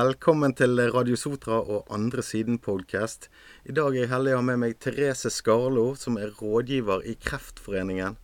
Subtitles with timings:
[0.00, 3.26] Velkommen til Radio Sotra og Andre Siden-podkast.
[3.68, 7.16] I dag er jeg heldig å ha med meg Therese Skarlo, som er rådgiver i
[7.20, 8.14] Kreftforeningen.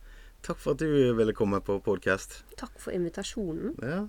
[0.47, 2.39] Takk for at du ville komme på podkast.
[2.57, 3.75] Takk for invitasjonen.
[3.83, 3.99] Ja.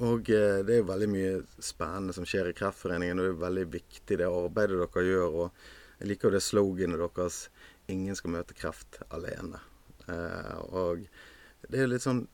[0.00, 1.32] Og eh, det er jo veldig mye
[1.62, 3.20] spennende som skjer i Kreftforeningen.
[3.20, 5.40] Og det er veldig viktig det arbeidet dere gjør.
[5.44, 7.42] Og jeg liker jo det sloganet deres
[7.86, 9.60] 'Ingen skal møte kreft alene'.
[10.08, 11.06] Eh, og
[11.68, 12.26] det er jo litt sånn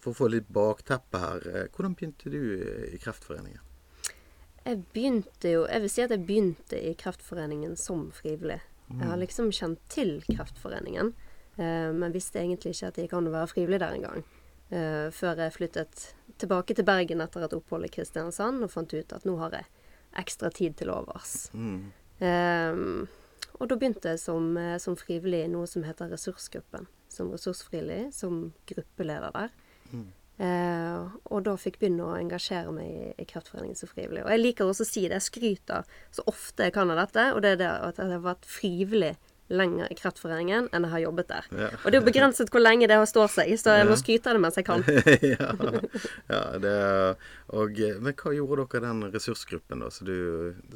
[0.00, 1.42] For å få litt bakteppe her.
[1.48, 2.40] eh, Hvordan begynte du
[2.94, 3.60] i Kreftforeningen?
[4.70, 8.60] Jeg begynte jo Jeg vil si at jeg begynte i Kreftforeningen som frivillig.
[8.90, 11.12] Jeg har liksom kjent til Kreftforeningen,
[11.62, 14.24] eh, men visste egentlig ikke at det gikk an å være frivillig der engang.
[14.70, 16.08] Eh, før jeg flyttet
[16.42, 19.68] tilbake til Bergen etter et opphold i Kristiansand og fant ut at nå har jeg
[20.18, 21.52] ekstra tid til overs.
[21.54, 21.92] Mm.
[22.26, 22.82] Eh,
[23.60, 26.86] og da begynte jeg som, eh, som frivillig i noe som heter Ressursgruppen.
[27.10, 29.50] Som ressursfrivillig, som gruppeleder der.
[30.40, 34.22] Eh, og da fikk begynne å engasjere meg i, i Kreftforeningen som frivillig.
[34.24, 37.26] Og jeg liker også å si det, jeg skryter så ofte jeg kan av dette,
[37.34, 39.12] og det er det at jeg har vært frivillig
[39.50, 41.46] lenger i Kreftforeningen enn jeg har jobbet der.
[41.58, 41.68] Ja.
[41.82, 44.30] Og det er jo begrenset hvor lenge det har stått seg, så jeg må skryte
[44.30, 44.84] av det mens jeg kan.
[45.34, 45.48] ja,
[46.30, 46.74] ja det,
[47.58, 50.14] og, men hva gjorde dere den ressursgruppen da, så du,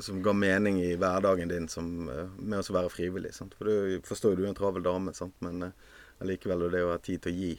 [0.05, 3.33] som ga mening i hverdagen din som, eh, med å være frivillig?
[3.37, 3.55] Sant?
[3.57, 5.37] For du forstår jo du er en travel dame, sant?
[5.45, 7.55] men eh, allikevel det å ha tid til å gi.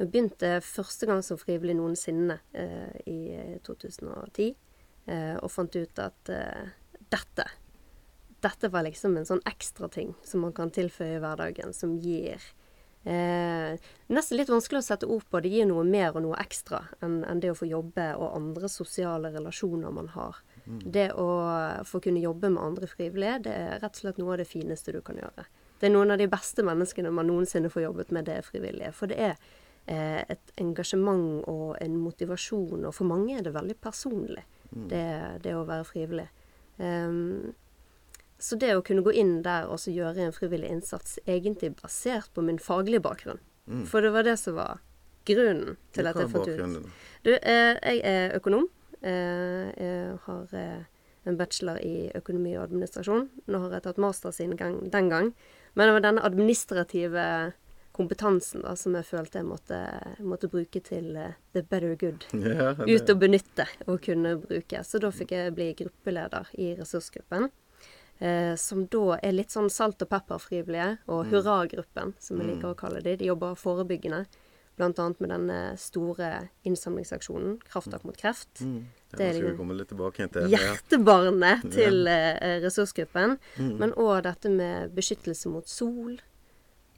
[0.00, 4.54] Jeg begynte første gang som frivillig noensinne eh, i eh, 2010,
[5.06, 6.72] eh, og fant ut at eh,
[7.12, 7.48] dette
[8.42, 12.42] Dette var liksom en sånn ekstra ting som man kan tilføye i hverdagen, som gir
[13.04, 13.76] eh,
[14.10, 15.38] Nesten litt vanskelig å sette ord på.
[15.44, 18.70] Det gir noe mer og noe ekstra enn en det å få jobbe og andre
[18.72, 20.42] sosiale relasjoner man har.
[20.66, 21.28] Det å
[21.86, 24.94] få kunne jobbe med andre frivillige, det er rett og slett noe av det fineste
[24.94, 25.46] du kan gjøre.
[25.80, 28.92] Det er noen av de beste menneskene man noensinne får jobbet med, det er frivillige.
[28.94, 29.48] For det er eh,
[29.86, 35.02] et engasjement og en motivasjon, og for mange er det veldig personlig, det,
[35.42, 36.28] det å være frivillig.
[36.78, 37.50] Um,
[38.42, 42.30] så det å kunne gå inn der og så gjøre en frivillig innsats, egentlig basert
[42.34, 43.42] på min faglige bakgrunn.
[43.86, 44.80] For det var det som var
[45.28, 46.88] grunnen til at jeg fant ut.
[47.22, 48.66] Du, eh, jeg er økonom.
[49.02, 50.82] Eh, jeg har eh,
[51.30, 53.28] en bachelor i økonomi og administrasjon.
[53.46, 55.32] Nå har jeg tatt master siden gang, den gang.
[55.74, 57.26] Men det var denne administrative
[57.92, 59.78] kompetansen da, som jeg følte jeg måtte,
[60.24, 62.24] måtte bruke til uh, the better good.
[62.42, 64.80] Ja, Ut og benytte og kunne bruke.
[64.84, 67.50] Så da fikk jeg bli gruppeleder i ressursgruppen.
[68.22, 72.78] Eh, som da er litt sånn salt og pepper-frivillige, og hurragruppen, som jeg liker å
[72.78, 73.16] kalle de.
[73.18, 74.24] De jobber forebyggende.
[74.82, 76.28] Annet med denne store
[76.66, 78.62] innsamlingsaksjonen, Krafttak mot kreft.
[78.64, 78.78] mm,
[79.12, 79.58] ja, det er liksom.
[80.50, 83.36] Hjertebarnet til eh, ressursgruppen.
[83.58, 86.16] Men òg dette med beskyttelse mot sol.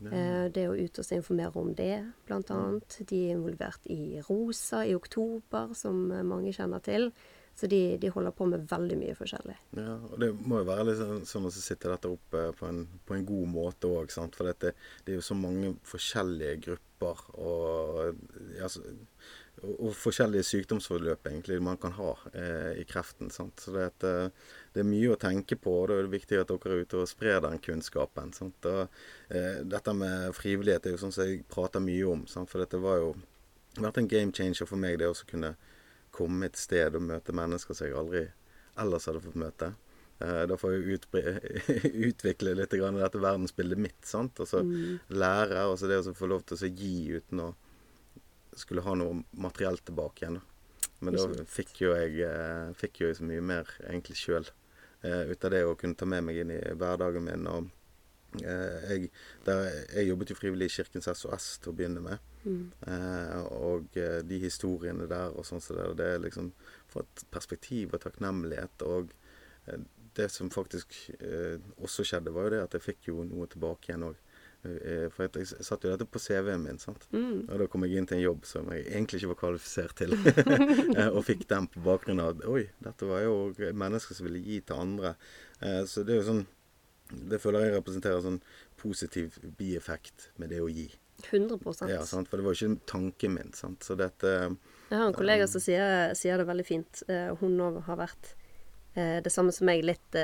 [0.03, 1.95] Eh, det å ut og informere om det,
[2.27, 2.99] blant annet.
[3.09, 7.11] De er involvert i Rosa i oktober, som mange kjenner til.
[7.55, 9.55] Så de, de holder på med veldig mye forskjellig.
[9.79, 12.81] Ja, og det må jo være litt sånn, sånn å sitte dette oppe på en,
[13.07, 14.73] på en god måte òg, for dette,
[15.07, 18.19] det er jo så mange forskjellige grupper og,
[18.59, 18.83] ja, så,
[19.73, 23.31] og, forskjellige sykdomsforløp egentlig man kan ha eh, i kreften.
[23.33, 23.61] Sant?
[23.61, 24.29] Så det, eh,
[24.75, 27.03] det er mye å tenke på, og da er det viktig at dere er ute
[27.03, 28.35] og sprer den kunnskapen.
[28.41, 28.99] Og,
[29.29, 32.53] eh, dette med frivillighet er jo sånn som jeg prater mye om, sant?
[32.53, 33.15] for dette var jo
[33.79, 35.55] vært en game changer for meg, det å kunne
[36.15, 38.29] komme et sted og møte mennesker som jeg aldri
[38.79, 39.73] ellers hadde fått møte.
[40.23, 41.01] Eh, da får jeg
[42.11, 44.01] utvikle litt grann dette verdensbildet mitt.
[44.07, 44.39] sant?
[44.41, 44.63] Og så
[45.11, 47.53] lære, og så det å få lov til å gi uten å
[48.61, 50.41] skulle ha noe materiell tilbake igjen.
[51.05, 54.47] Men da fikk jo jeg eh, fikk jo så mye mer egentlig sjøl
[55.05, 57.49] ut av det å kunne ta med meg inn i hverdagen min.
[57.51, 57.67] og
[58.41, 59.11] eh, jeg,
[59.45, 62.23] der, jeg jobbet jo frivillig i Kirkens SOS til å begynne med.
[62.45, 66.51] Eh, og eh, de historiene der og sånn som det, det er liksom
[66.93, 68.85] For et perspektiv og takknemlighet.
[68.87, 69.13] Og
[69.67, 73.49] eh, det som faktisk eh, også skjedde, var jo det at jeg fikk jo noe
[73.51, 74.21] tilbake igjen òg.
[74.65, 77.05] For jeg, jeg satte jo dette på CV-en min, sant.
[77.13, 80.17] Og da kom jeg inn til en jobb som jeg egentlig ikke var kvalifisert til.
[80.95, 83.33] Eh, og fikk den på bakgrunn av oi, dette var jo
[83.75, 85.15] mennesker som ville gi til andre.
[85.61, 86.45] Eh, så det er jo sånn
[87.29, 88.39] Det føler jeg representerer sånn
[88.81, 90.87] positiv bieffekt med det å gi.
[91.31, 92.29] 100 Ja, sant?
[92.29, 93.53] For det var jo ikke tanken min.
[93.53, 93.85] sant?
[93.85, 94.33] Så dette
[94.91, 97.03] Jeg har en kollega som sier, sier det veldig fint.
[97.09, 98.35] Eh, hun òg har vært
[98.95, 100.19] eh, det samme som meg, litt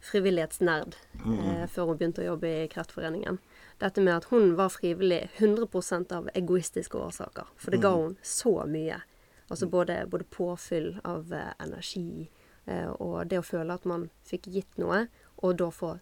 [0.00, 3.38] frivillighetsnerd eh, før hun begynte å jobbe i Kreftforeningen.
[3.80, 7.48] Dette med at hun var frivillig 100% av egoistiske årsaker.
[7.60, 9.00] For det ga hun så mye.
[9.50, 12.30] Altså både, både påfyll av eh, energi
[12.66, 15.06] eh, og det å føle at man fikk gitt noe,
[15.42, 15.96] og da få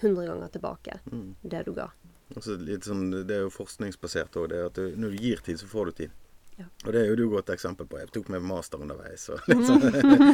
[0.00, 1.00] 100 ganger tilbake
[1.42, 1.90] det du ga.
[2.34, 4.54] altså sånn, Det er jo forskningsbasert òg.
[4.96, 6.19] Når du gir tid, så får du tid.
[6.60, 6.66] Ja.
[6.84, 7.98] Og det er jo du et godt eksempel på.
[8.02, 9.22] Jeg tok med master underveis.
[9.28, 9.80] Så, liksom.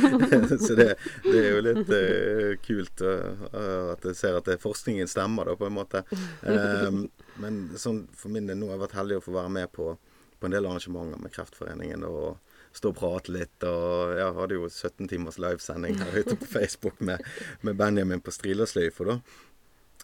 [0.66, 0.88] så det,
[1.22, 5.54] det, er jo litt uh, kult uh, at jeg ser at det, forskningen stemmer, da,
[5.60, 6.02] på en måte.
[6.42, 7.04] Um,
[7.42, 9.92] men sånn, for min del nå har jeg vært heldig å få være med på,
[10.40, 12.06] på en del arrangementer med Kreftforeningen.
[12.10, 12.42] og
[12.76, 13.56] stå og prate litt.
[13.64, 17.22] Og jeg hadde jo 17 timers livesending her ute på Facebook med,
[17.64, 19.20] med Benjamin på Strilersløyfa, da.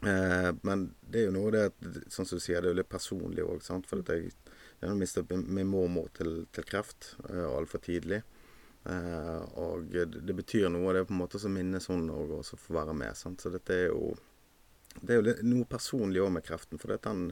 [0.03, 1.69] Eh, men det er jo noe det
[2.11, 3.63] Sånn som du sier, det er jo litt personlig òg.
[3.89, 4.33] For jeg,
[4.83, 8.23] jeg mistet min mormor til, til kreft eh, altfor tidlig.
[8.85, 10.93] Eh, og det, betyr noe.
[10.93, 13.15] Det er på en måte som minnes hun òg, også få være med.
[13.19, 13.43] Sant?
[13.43, 14.13] Så dette er jo
[15.01, 16.81] det er jo noe personlig òg med kreften.
[16.83, 17.31] For den,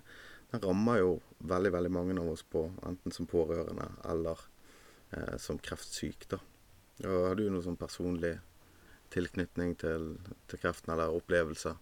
[0.52, 4.46] den rammer jo veldig, veldig mange av oss på, enten som pårørende eller
[5.10, 6.28] eh, som kreftsyk.
[6.30, 6.40] da.
[7.04, 8.36] Og har du noen sånn personlig
[9.10, 10.12] tilknytning til,
[10.46, 11.74] til kreften eller opplevelse?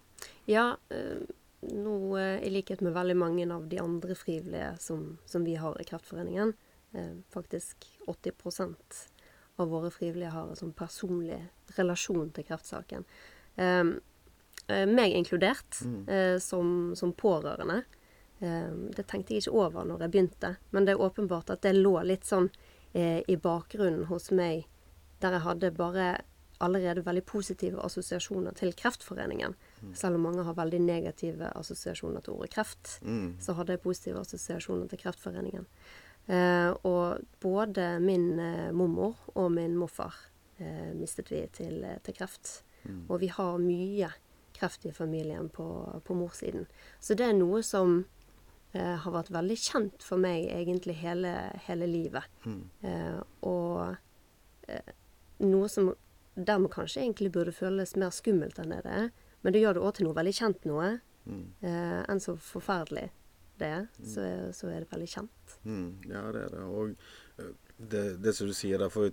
[0.49, 1.21] Ja, eh,
[1.61, 5.85] nå i likhet med veldig mange av de andre frivillige som, som vi har i
[5.87, 6.53] Kreftforeningen,
[6.93, 8.99] eh, faktisk 80%
[9.59, 11.39] av våre frivillige har en sånn personlig
[11.75, 13.05] relasjon til kreftsaken.
[13.59, 13.91] Eh,
[14.67, 16.01] eh, meg inkludert, mm.
[16.07, 17.83] Eh, som, som, pårørende.
[18.39, 21.97] det tenkte jeg ikke over når jeg begynte, men det er åpenbart at det lå
[22.07, 22.45] litt sånn
[22.95, 24.61] i bakgrunnen hos meg,
[25.19, 26.05] der jeg hadde bare
[26.59, 29.55] allerede veldig positive assosiasjoner til Kreftforeningen.
[29.81, 29.93] Mm.
[29.95, 33.37] Selv om mange har veldig negative assosiasjoner til ordet kreft, mm.
[33.43, 35.67] så hadde jeg positive assosiasjoner til Kreftforeningen.
[36.29, 40.15] Eh, og både min eh, mormor og min morfar
[40.59, 42.59] eh, mistet vi til, eh, til kreft.
[42.83, 43.05] Mm.
[43.07, 44.11] Og vi har mye
[44.59, 46.67] kreft i familien på, på morssiden.
[46.99, 48.03] Så det er noe som
[48.73, 51.33] eh, har vært veldig kjent for meg egentlig hele,
[51.65, 52.29] hele livet.
[52.45, 52.61] Mm.
[52.83, 53.95] Eh, og
[54.67, 54.93] eh,
[55.47, 55.93] noe som
[56.45, 59.09] dermed kanskje egentlig burde føles mer skummelt enn det er.
[59.41, 60.91] Men det gjør det òg til noe veldig kjent noe.
[61.29, 61.45] Mm.
[61.61, 63.09] Eh, enn så forferdelig
[63.59, 64.05] det er, mm.
[64.07, 64.25] så,
[64.55, 65.55] så, er det veldig kjent.
[65.67, 65.89] Mm.
[66.07, 66.61] Ja, det er det.
[66.63, 66.93] Og
[67.43, 69.09] eh, det, det som du sier, der får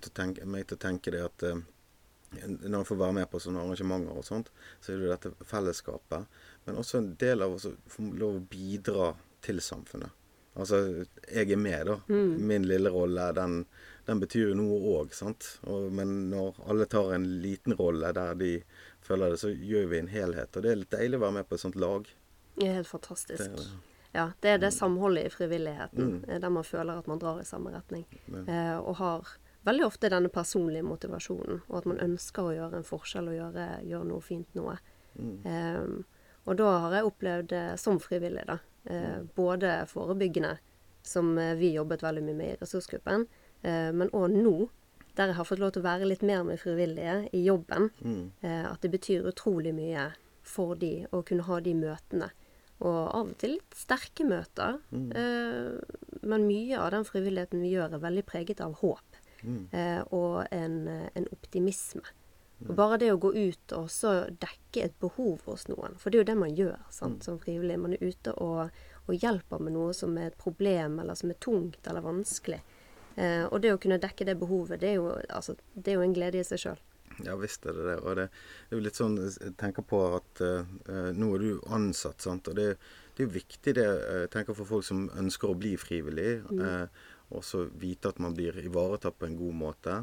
[0.47, 1.59] meg til å tenke det at eh,
[2.47, 5.47] når man får være med på sånne arrangementer og sånt, så er det jo dette
[5.47, 6.39] fellesskapet.
[6.67, 9.11] Men også en del av oss får lov å bidra
[9.43, 10.11] til samfunnet.
[10.57, 11.97] Altså, jeg er med, da.
[12.09, 12.31] Mm.
[12.49, 13.59] Min lille rolle, den,
[14.07, 15.49] den betyr jo noe òg, sant.
[15.69, 18.53] Og, men når alle tar en liten rolle der de
[19.05, 20.55] føler det, så gjør vi en helhet.
[20.55, 22.09] Og det er litt deilig å være med på et sånt lag.
[22.57, 23.53] Det er helt fantastisk.
[23.53, 23.67] Det,
[24.17, 26.23] ja, det er det samholdet i frivilligheten, mm.
[26.27, 28.07] Eh, der man føler at man drar i samme retning.
[28.33, 29.35] Eh, og har
[29.67, 33.67] veldig ofte denne personlige motivasjonen, og at man ønsker å gjøre en forskjell og gjøre,
[33.85, 34.77] gjøre noe fint noe.
[35.19, 35.35] Mm.
[35.45, 38.61] Eh, og da har jeg opplevd det som frivillig, da.
[38.89, 40.57] Eh, både forebyggende,
[41.03, 43.25] som eh, vi jobbet veldig mye med i ressursgruppen,
[43.61, 44.69] eh, men òg nå,
[45.17, 47.89] der jeg har fått lov til å være litt mer med frivillige i jobben.
[48.05, 48.25] Mm.
[48.45, 50.11] at det betyr utrolig mye
[50.45, 52.27] for de å kunne ha de møtene.
[52.85, 54.77] Og av og til litt sterke møter.
[54.91, 55.09] Mm.
[56.21, 59.17] men mye av den frivilligheten vi gjør, er veldig preget av håp.
[59.41, 59.65] Mm.
[60.13, 60.77] og en,
[61.17, 62.05] en optimisme.
[62.65, 66.17] Og bare det å gå ut og så dekke et behov hos noen, for det
[66.17, 67.25] er jo det man gjør sant, mm.
[67.27, 67.77] som frivillig.
[67.77, 68.73] Man er ute og,
[69.05, 72.59] og, hjelper med noe som er et problem, eller som er tungt eller vanskelig.
[73.17, 76.07] Eh, og det å kunne dekke det behovet, det er jo, altså, det er jo
[76.07, 76.83] en glede i seg sjøl.
[77.25, 77.97] Ja visst er det det.
[78.03, 81.51] Og det, det, er jo litt sånn Jeg tenker på at eh, nå er du
[81.73, 82.49] ansatt, sant.
[82.49, 82.71] Og det,
[83.17, 83.85] det er jo viktig, det.
[83.85, 86.43] Jeg tenker for folk som ønsker å bli frivillig.
[86.49, 86.61] Mm.
[86.61, 89.95] Uh, også vite at man blir ivaretatt på en god måte.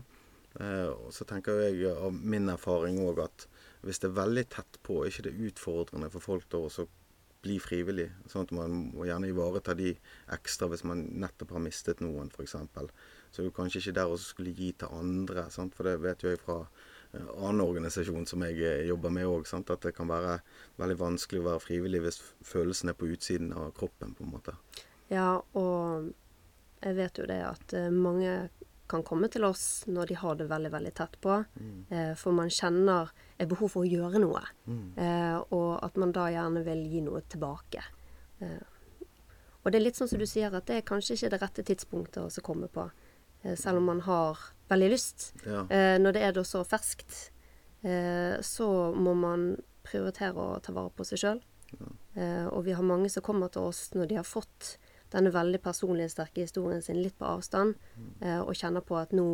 [0.61, 3.46] Eh, og så tenker jeg av min erfaring òg at
[3.84, 6.87] hvis det er veldig tett på, er ikke det utfordrende for folk da å
[7.44, 8.08] bli frivillig.
[8.30, 9.92] Sånn at man må gjerne ivareta de
[10.32, 12.56] ekstra hvis man nettopp har mistet noen, f.eks.
[13.34, 15.49] Så det kanskje ikke der og skulle gi til andre.
[15.52, 15.75] Sant?
[15.76, 19.49] For det vet jo jeg fra eh, annen organisasjon som jeg eh, jobber med òg,
[19.61, 20.38] at det kan være
[20.80, 24.56] veldig vanskelig å være frivillig hvis følelsen er på utsiden av kroppen, på en måte.
[25.11, 26.12] Ja, og
[26.80, 28.46] jeg vet jo det at mange
[28.91, 31.38] kan komme til oss når de har det veldig veldig tett på.
[31.57, 31.79] Mm.
[31.88, 34.43] Eh, for man kjenner et behov for å gjøre noe.
[34.69, 34.87] Mm.
[35.00, 37.85] Eh, og at man da gjerne vil gi noe tilbake.
[38.45, 38.61] Eh,
[39.64, 41.64] og det er litt sånn som du sier, at det er kanskje ikke det rette
[41.64, 42.85] tidspunktet å komme på.
[43.45, 44.38] Eh, selv om man har
[44.69, 45.33] veldig lyst.
[45.47, 45.64] Ja.
[45.71, 47.31] Eh, når det er da så ferskt,
[47.83, 51.43] eh, så må man prioritere å ta vare på seg sjøl.
[51.75, 51.88] Ja.
[52.55, 54.76] og vi har mange som kommer til oss når de har fått
[55.14, 57.76] denne veldig personlige, sterke historien sin litt på avstand,
[58.21, 59.26] eh, og kjenner på at nå,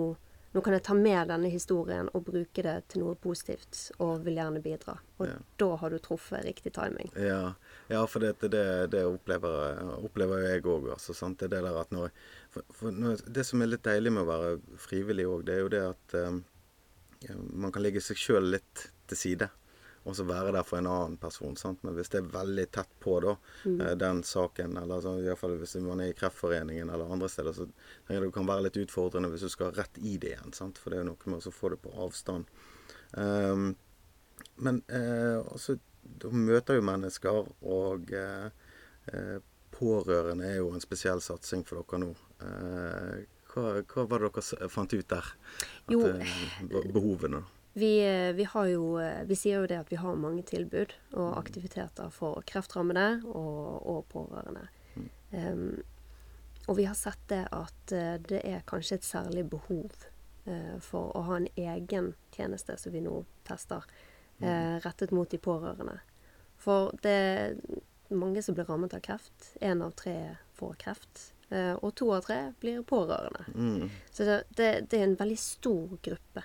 [0.52, 4.40] nå, kan jeg ta med denne historien og bruke det til noe positivt, og vil
[4.40, 4.99] gjerne bidra.
[5.18, 5.38] Og ja.
[5.62, 7.12] da har du truffet riktig timing.
[7.16, 7.54] Ja,
[7.92, 10.90] ja for det, det, det opplever, opplever jeg òg.
[10.96, 12.12] Altså, det, det, der at når,
[12.52, 15.64] for, for når, det som er litt deilig med å være frivillig òg, det er
[15.64, 16.42] jo det at um,
[17.52, 19.50] man kan legge seg sjøl litt til side.
[20.04, 21.57] Og så være der for en annen person.
[21.61, 21.83] Sant?
[21.85, 23.83] Men hvis det er veldig tett på da, mm.
[24.00, 27.57] den saken, eller så, i hvert fall hvis man er i Kreftforeningen eller andre steder,
[27.57, 30.57] så tenker jeg det kan være litt utfordrende hvis du skal rett i det igjen.
[30.57, 30.80] Sant?
[30.80, 32.49] For det er jo noe med å få det på avstand.
[33.12, 33.71] Um,
[34.64, 35.76] men uh, også,
[36.23, 38.49] da møter jo mennesker, og uh,
[39.12, 39.38] uh,
[39.80, 42.11] pårørende er jo en spesiell satsing for dere nå.
[42.45, 45.30] Eh, hva, hva, var det dere fant ut der?
[45.30, 46.02] At, Jo.
[46.07, 47.59] eh, behovene, da.
[47.72, 50.94] Vi, eh, vi har jo eh, Vi sier jo det at vi har mange tilbud
[51.14, 54.66] og aktiviteter for kreftrammede og, og pårørende.
[55.30, 55.82] Um,
[56.66, 59.94] og vi har sett det at eh, det er kanskje et særlig behov
[60.46, 63.86] uh, for å ha en egen tjeneste som vi nå tester,
[64.42, 66.00] uh, rettet mot de pårørende.
[66.60, 67.56] For det er
[68.10, 69.52] mange som blir rammet av kreft.
[69.62, 70.16] Én av tre
[70.58, 71.30] får kreft.
[71.50, 73.46] Uh, og to av tre blir pårørende.
[73.54, 73.90] Mm.
[74.10, 76.44] Så det, det, det er en veldig stor gruppe.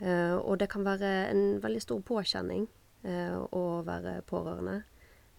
[0.00, 2.66] Eh, og det kan være en veldig stor påkjenning
[3.06, 4.80] uh, å være pårørende.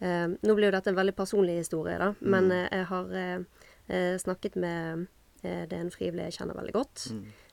[0.02, 4.56] Uh, nå blir jo dette en veldig personlig historie, da, men eh, jeg har snakket
[4.58, 5.06] med
[5.46, 7.02] Det er en frivillig jeg kjenner veldig godt,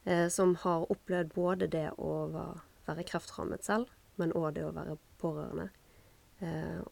[0.09, 2.13] eh, som har opplevd både det å
[2.87, 5.67] være kreftrammet selv, men òg det å være pårørende.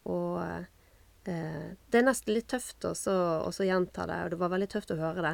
[0.05, 0.67] Og
[1.25, 5.25] det er nesten litt tøft å gjenta det, og det var veldig tøft å høre
[5.25, 5.33] det.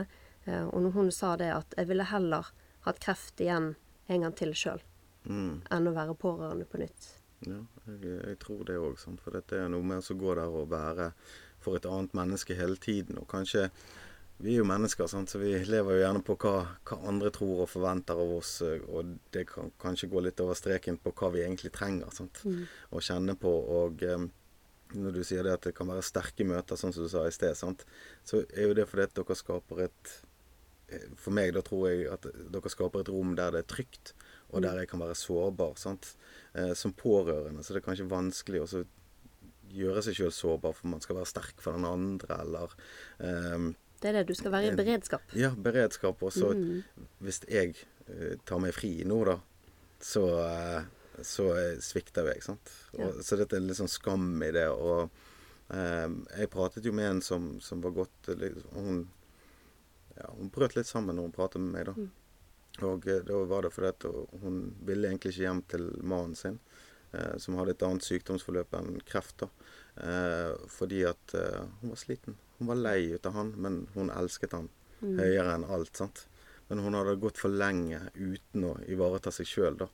[0.72, 2.48] Og når hun sa det at jeg ville heller
[2.88, 3.74] hatt kreft igjen
[4.10, 4.82] en gang til sjøl,
[5.28, 5.62] Mm.
[5.72, 7.08] enn å være pårørende på nytt.
[7.46, 8.98] Ja, jeg, jeg tror det òg.
[9.20, 11.12] For dette er noe med å gå der og være
[11.60, 13.18] for et annet menneske hele tiden.
[13.20, 13.70] Og kanskje
[14.40, 15.30] Vi er jo mennesker, sant?
[15.30, 18.62] så vi lever jo gjerne på hva, hva andre tror og forventer av oss.
[18.62, 22.44] eh, Og det kan kanskje gå litt over streken på hva vi egentlig trenger sant?
[22.46, 23.50] å kjenne på.
[23.50, 24.28] Og eh,
[24.94, 27.32] når du sier det at det kan være sterke møter, sånn som du sa i
[27.32, 27.84] sted, sant?
[28.24, 30.14] så er jo det fordi at dere skaper et
[31.20, 34.13] For meg da tror jeg at dere skaper et rom der det er trygt,
[34.56, 35.75] og der jeg kan være sårbar.
[35.75, 36.13] sant?
[36.56, 38.86] Eh, som pårørende så det er kanskje vanskelig å
[39.75, 42.72] gjøre seg sjøl sårbar, for man skal være sterk for den andre, eller
[43.20, 43.67] eh,
[44.00, 44.27] Det er det.
[44.29, 45.22] Du skal være i beredskap.
[45.36, 46.24] ja, beredskap.
[46.24, 46.53] Og så
[47.20, 47.75] hvis jeg
[48.08, 49.39] eh, tar meg fri nå, da,
[50.00, 51.50] så, eh, så
[51.82, 52.72] svikter jeg, sant.
[52.98, 54.70] Og, Så dette er litt sånn skam i det.
[54.70, 55.10] Og
[55.74, 59.08] eh, jeg pratet jo med en som, som var godt liksom, Hun,
[60.18, 62.08] ja, hun brøt litt sammen når hun pratet med meg, da.
[62.88, 64.08] Og eh, da var det fordi at
[64.44, 66.60] hun ville egentlig ikke hjem til mannen sin,
[67.12, 69.44] eh, som hadde et annet sykdomsforløp enn kreft.
[69.44, 69.50] da.
[69.98, 72.38] Eh, fordi at eh, hun var sliten.
[72.58, 74.70] Hun var lei ut av han, men hun elsket han
[75.02, 75.96] høyere enn alt.
[75.98, 76.26] sant?
[76.68, 79.88] Men hun hadde gått for lenge uten å ivareta seg sjøl, da.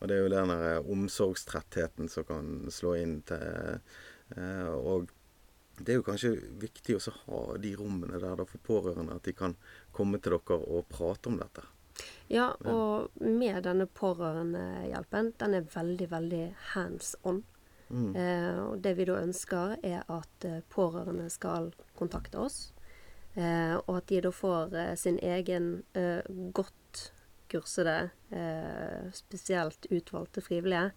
[0.00, 3.78] Og det er jo den der eh, omsorgstrettheten som kan slå inn til
[4.36, 5.12] eh, Og
[5.78, 9.56] det er jo kanskje viktig å ha de rommene der for pårørende, at de kan
[9.96, 11.64] komme til dere og prate om dette.
[12.28, 17.44] Ja, og med denne pårørendehjelpen, den er veldig, veldig hands on.
[17.86, 22.58] Eh, og det vi da ønsker, er at eh, pårørende skal kontakte oss.
[23.36, 26.24] Eh, og at de da får eh, sin egen eh,
[26.56, 26.74] godt
[27.48, 30.92] kursede, eh, spesielt utvalgte frivillige,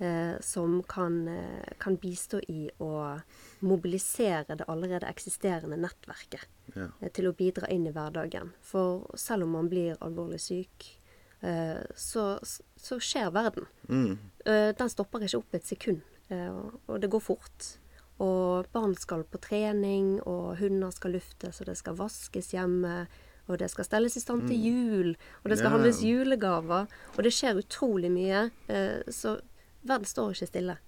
[0.00, 3.20] eh, som kan, eh, kan bistå i å
[3.60, 6.88] mobilisere det allerede eksisterende nettverket Ja.
[7.00, 8.52] eh, til å bidra inn i hverdagen.
[8.62, 10.98] For selv om man blir alvorlig syk,
[11.42, 12.38] eh, så,
[12.76, 13.66] så skjer verden.
[13.88, 14.18] Mm.
[14.44, 16.50] Eh, Den stopper ikke opp et sekund, eh,
[16.88, 17.76] og det går fort.
[18.18, 23.06] Og barn skal på trening, og hunder skal luftes, og det skal vaskes hjemme.
[23.48, 25.76] Og det skal stelles i stand til jul, og det skal Ja.
[25.76, 26.88] handles julegaver.
[27.16, 28.50] Og det skjer utrolig mye.
[28.68, 29.40] eh, Så
[29.84, 30.78] verden står ikke stille.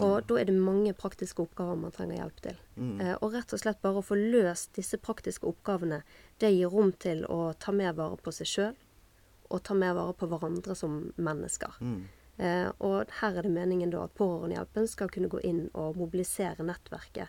[0.00, 2.56] Og da er det mange praktiske oppgaver man trenger hjelp til.
[2.76, 3.00] Mm.
[3.22, 6.02] og rett og slett bare å få løst disse praktiske oppgavene,
[6.38, 8.74] det gir rom til å ta mer vare på seg sjøl,
[9.50, 11.72] og ta mer vare på hverandre som mennesker.
[12.38, 16.58] Eh, og her er det meningen da at Pårørendehjelpen skal kunne gå inn og mobilisere
[16.58, 17.28] nettverket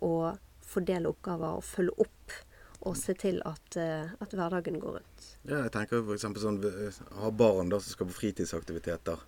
[0.00, 2.32] og fordele oppgaver og følge opp
[2.80, 5.30] og se til at, eh, at hverdagen går rundt.
[5.46, 9.22] Ja, jeg tenker eksempel sånn eh, Ha barn da som skal på fritidsaktiviteter.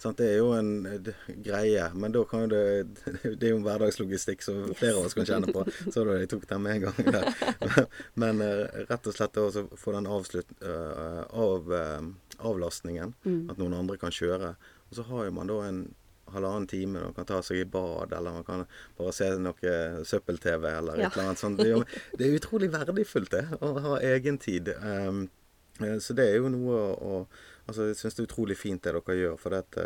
[0.00, 0.18] Sant?
[0.18, 1.10] Det er jo en eh,
[1.44, 2.62] greie, men da kan jo det
[3.38, 5.66] Det er jo en hverdagslogistikk som flere av oss kan kjenne på.
[5.88, 7.12] Så da jeg tok den med en gang.
[7.14, 7.84] Ja.
[8.22, 8.42] Men
[8.88, 11.70] rett og slett å også få den avslutt, av,
[12.38, 13.14] avlastningen.
[13.50, 14.54] At noen andre kan kjøre.
[14.90, 15.84] Og så har jo man da en
[16.32, 18.66] halvannen time Man kan ta seg i bad, eller man kan
[18.98, 21.06] bare se noe søppel-TV eller Ja.
[21.08, 21.58] et eller annet sånt.
[21.58, 21.84] Det er,
[22.18, 23.44] det utrolig verdifullt, det.
[23.60, 24.68] Å ha egentid.
[24.82, 25.28] Um,
[25.80, 27.26] eh, så det er jo noe å,
[27.66, 29.76] Altså, jeg syns det er utrolig fint det dere gjør, for det, at,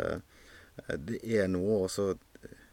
[0.87, 2.17] eh, det er noe også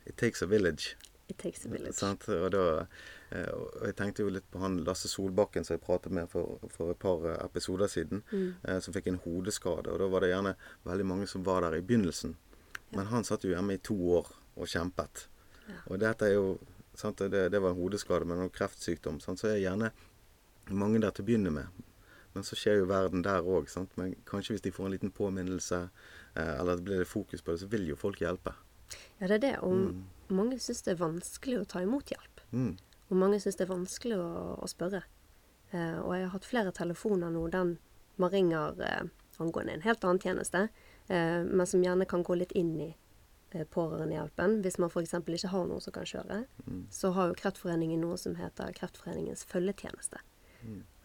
[0.06, 0.96] It takes a village.
[1.28, 1.94] It takes a village.
[1.98, 2.28] Sant?
[2.28, 2.86] Og, da,
[3.34, 6.58] eh, og jeg tenkte jo litt på han Lasse Solbakken som jeg pratet med for,
[6.70, 8.22] for et par eh, episoder siden,
[8.62, 9.90] eh, som fikk en hodeskade.
[9.90, 10.54] Og da var det gjerne
[10.86, 12.36] veldig mange som var der i begynnelsen.
[12.94, 15.26] Men han satt jo hjemme i to år og kjempet.
[15.90, 16.56] Og dette er jo
[16.96, 19.18] sant, det, det var en hodeskade, men noe kreftsykdom.
[19.20, 19.90] Sant, så er gjerne
[20.70, 21.82] mange der til å begynne med.
[22.36, 23.68] Men så skjer jo verden der òg.
[23.98, 25.82] Men kanskje hvis de får en liten påminnelse,
[26.34, 28.54] eh, eller blir det fokus på det, så vil jo folk hjelpe.
[29.18, 29.54] Ja, det er det.
[29.66, 32.42] Og mange syns det er vanskelig å ta imot hjelp.
[32.52, 32.74] Mm.
[33.08, 34.30] Og mange syns det er vanskelig å,
[34.62, 35.02] å spørre.
[35.72, 37.76] Eh, og jeg har hatt flere telefoner nå den
[38.20, 39.08] man ringer eh,
[39.42, 40.66] angående en helt annen tjeneste,
[41.08, 42.88] men som gjerne kan gå litt inn i
[43.52, 44.60] eh, pårørendehjelpen.
[44.64, 45.14] Hvis man f.eks.
[45.22, 46.42] ikke har noen som kan kjøre,
[46.90, 50.22] så har jo Kreftforeningen noe som heter Kreftforeningens følgetjeneste.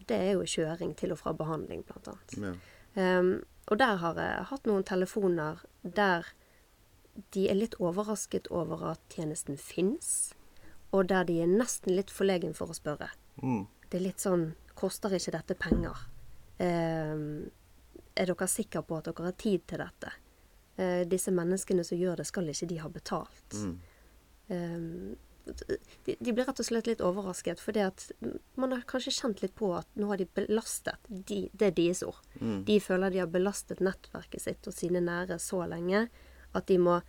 [0.10, 2.38] Det er jo kjøring til og fra behandling, annet.
[2.41, 2.53] Ja.
[2.98, 6.27] Um, og der har jeg hatt noen telefoner der
[7.36, 10.34] de er litt overrasket over at tjenesten fins,
[10.91, 13.12] og der de er nesten litt forlegen for å spørre.
[13.43, 13.67] Mm.
[13.88, 15.98] Det er litt sånn Koster ikke dette penger?
[16.63, 17.51] Ehm,
[18.22, 20.13] er dere sikre på at dere har tid til dette?
[20.78, 23.58] Eh, disse menneskene som gjør det, skal ikke de ha betalt?
[23.58, 23.75] Mm.
[24.54, 24.80] Eh,
[26.06, 28.04] de, de blir rett og slett litt overrasket, fordi at
[28.62, 32.04] man har kanskje kjent litt på at nå har de belastet de, Det er deres
[32.06, 32.20] ord.
[32.68, 36.06] De føler de har belastet nettverket sitt og sine nære så lenge
[36.54, 37.00] at de må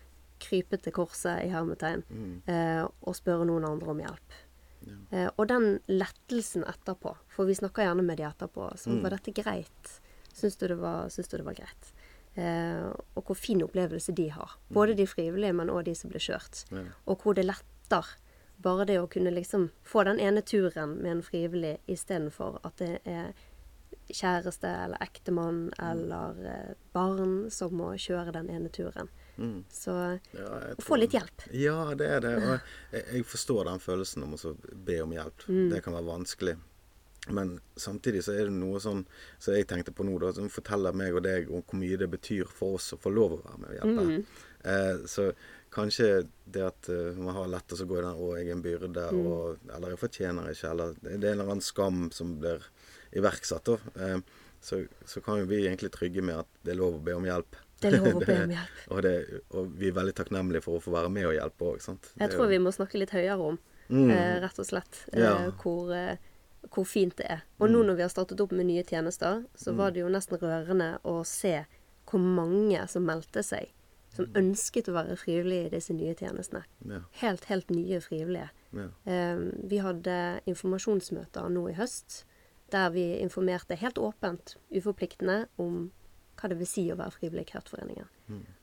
[0.43, 2.03] krype til korset i hermetegn
[2.51, 4.41] eh, og spørre noen andre om hjelp.
[5.13, 9.35] Eh, og den lettelsen etterpå, for vi snakker gjerne med de etterpå så Var dette
[9.37, 9.93] greit?
[10.33, 11.93] Syns du det det var greit?
[12.35, 14.57] Eh, og hvor fin opplevelse de har.
[14.73, 16.65] Både de frivillige, men òg de som blir kjørt.
[16.73, 16.87] Ja.
[17.07, 18.15] Og hvor det letter.
[18.63, 23.01] Bare det å kunne liksom få den ene turen med en frivillig istedenfor at det
[23.05, 23.33] er
[24.13, 29.11] kjæreste eller ektemann eller eh, barn som må kjøre den ene turen.
[29.37, 29.65] Mm.
[29.73, 29.93] Så
[30.37, 31.47] Ja, å få litt hjelp.
[31.57, 32.35] Ja, det er det.
[32.41, 32.53] Og
[32.95, 35.49] jeg, jeg forstår den følelsen om å be om hjelp.
[35.73, 36.57] Det kan være vanskelig.
[37.31, 39.05] Men samtidig så er det noe sånn
[39.39, 42.09] som jeg tenkte på nå, da, som forteller meg og deg om hvor mye det
[42.11, 44.41] betyr for oss å få lov å være med og hjelpe.
[44.73, 45.29] Eh, så
[45.73, 46.09] kanskje
[46.45, 49.07] det at uh, man har lett å gå i den 'å, jeg er en byrde',
[49.17, 52.67] og, eller 'jeg fortjener ikke', eller det er en eller annen skam som blir
[53.17, 53.79] iverksatt, da.
[53.97, 54.19] Eh,
[54.61, 57.25] så, så kan jo vi egentlig trygge med at det er lov å be om
[57.27, 57.57] hjelp.
[57.83, 58.83] Det er lov å be om hjelp.
[58.89, 59.15] og, det,
[59.51, 61.89] og vi er veldig takknemlige for å få være med og hjelpe òg.
[62.21, 63.59] Jeg tror vi må snakke litt høyere om,
[63.91, 65.51] eh, rett og slett, eh, Ja.
[65.63, 66.17] hvor, eh,
[66.71, 67.45] hvor fint det er.
[67.59, 70.41] Og nå når vi har startet opp med nye tjenester, så var det jo nesten
[70.41, 71.63] rørende å se
[72.09, 73.73] hvor mange som meldte seg.
[74.13, 76.67] Som ønsket å være frivillige i disse nye tjenestene.
[76.85, 77.01] Ja.
[77.23, 78.51] Helt, helt nye frivillige.
[78.77, 78.91] Ja.
[79.09, 80.17] Um, vi hadde
[80.53, 82.23] informasjonsmøter nå i høst
[82.73, 85.91] der vi informerte helt åpent, uforpliktende, om
[86.41, 88.09] hva det vil si å være frivillig i Kreftforeningen.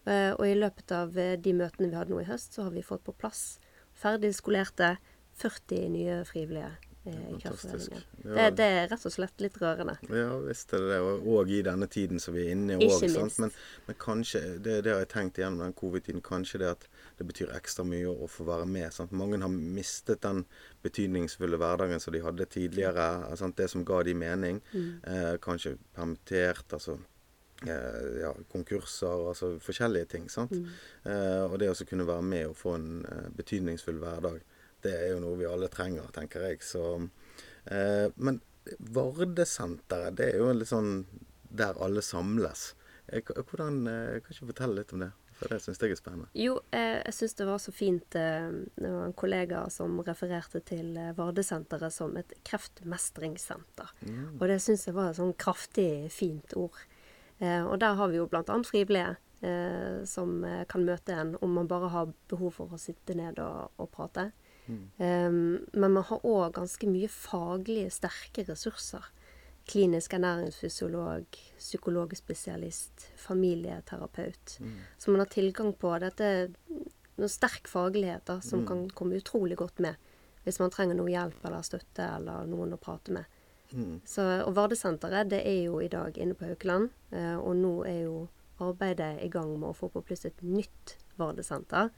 [0.09, 2.73] Eh, og i løpet av eh, de møtene vi hadde nå i høst, så har
[2.73, 3.59] vi fått på plass
[3.99, 4.95] ferdigskolerte
[5.39, 6.71] 40 nye frivillige
[7.13, 7.95] fantastisk.
[8.23, 8.29] Ja.
[8.35, 9.95] Det, det er rett og slett litt rørende.
[10.09, 10.99] Ja visst er det det.
[11.03, 13.05] Og, i denne tiden som vi er inne i òg.
[13.41, 13.53] Men,
[13.87, 16.23] men kanskje det, det har jeg tenkt igjennom den covid-tiden.
[16.25, 16.87] Kanskje det at
[17.19, 18.89] det betyr ekstra mye å få være med.
[18.95, 19.13] Sant?
[19.15, 20.45] Mange har mistet den
[20.85, 23.07] betydningsfulle hverdagen som de hadde tidligere.
[23.39, 23.57] Sant?
[23.59, 24.61] Det som ga de mening.
[24.73, 26.97] Eh, kanskje permittert, altså
[27.67, 30.29] eh, ja, konkurser, altså forskjellige ting.
[30.31, 30.55] Sant?
[31.03, 34.39] Eh, og det å kunne være med og få en eh, betydningsfull hverdag,
[34.85, 36.63] det er jo noe vi alle trenger, tenker jeg.
[36.65, 36.83] Så,
[37.65, 38.41] eh, men
[38.77, 41.05] Vardesenteret, det er jo litt sånn
[41.49, 42.73] der alle samles.
[43.09, 45.11] Hvordan, eh, kan du fortelle litt om det?
[45.39, 46.27] For det syns jeg er spennende.
[46.35, 50.59] Jo, eh, jeg syns det var så fint eh, Det var en kollega som refererte
[50.67, 53.93] til Vardesenteret som et kreftmestringssenter.
[54.35, 56.75] Og det syns jeg var et sånn kraftig, fint ord.
[57.39, 59.15] Eh, og der har vi jo annet frivillige
[59.47, 63.71] eh, som kan møte en om man bare har behov for å sitte ned og,
[63.79, 64.29] og prate.
[64.97, 69.05] Eh, men man har òg ganske mye faglige, sterke ressurser.
[69.69, 71.25] Klinisk ernæringsfysiolog,
[71.59, 74.55] psykologspesialist, familieterapeut.
[74.97, 76.49] Så man har tilgang på dette
[77.19, 79.95] noen sterk faglighet da, som kan komme utrolig godt med
[80.45, 83.25] hvis man trenger noe hjelp eller støtte eller noen å prate med.
[84.07, 87.99] Så, og Vardesenteret det er jo i dag inne på Haukeland, eh, og nå er
[88.07, 88.27] jo
[88.59, 91.91] arbeidet i gang med å få på plass et nytt Vardesenter.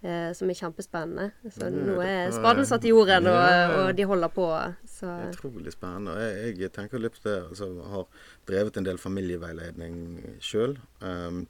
[0.00, 1.32] Eh, som er kjempespennende.
[1.52, 4.46] Så Mm, nå er spaden satt i jorden, og, og de holder på.
[4.88, 6.14] Så Utrolig spennende.
[6.16, 8.06] Jeg, jeg tenker litt på det, altså har
[8.48, 10.78] drevet en del familieveiledning sjøl.
[11.04, 11.46] Um,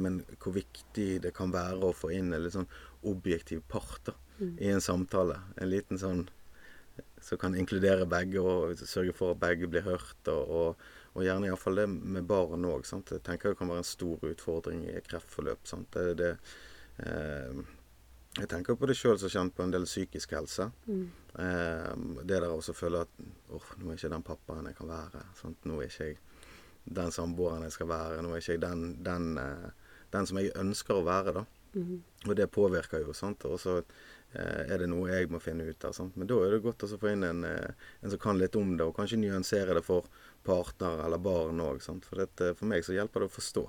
[0.00, 2.70] men hvor viktig det kan være å få inn en litt sånn
[3.04, 5.36] objektiv part da, i en samtale.
[5.60, 6.24] En liten sånn
[7.20, 10.20] som kan inkludere begge og sørge for at begge blir hørt.
[10.32, 12.88] Og, og, og gjerne iallfall det med barn òg.
[12.88, 15.68] Jeg tenker det kan være en stor utfordring i et kreftforløp.
[15.68, 15.92] Sant?
[15.92, 16.36] Det, det,
[16.98, 20.70] jeg tenker på det sjøl som kjent på en del psykisk helse.
[21.38, 23.12] Eh, det der også føle at
[23.54, 25.22] åh, nå er ikke den pappaen jeg kan være.
[25.40, 25.64] Sant?
[25.66, 26.18] Nå er ikke jeg
[26.84, 28.22] den samboeren jeg skal være.
[28.22, 29.70] Nå er ikke jeg den, den, eh,
[30.12, 31.44] den som jeg ønsker å være, da.
[32.28, 33.44] Og det påvirker jo, sant.
[33.50, 35.94] Og så eh, er det noe jeg må finne ut av.
[35.96, 36.14] Sant?
[36.16, 38.76] Men da er det godt å få inn en, eh, en som kan litt om
[38.76, 40.06] det, og kanskje nyansere det for
[40.46, 41.80] partner eller barn òg.
[41.82, 43.64] For, dette- for meg så hjelper det å forstå.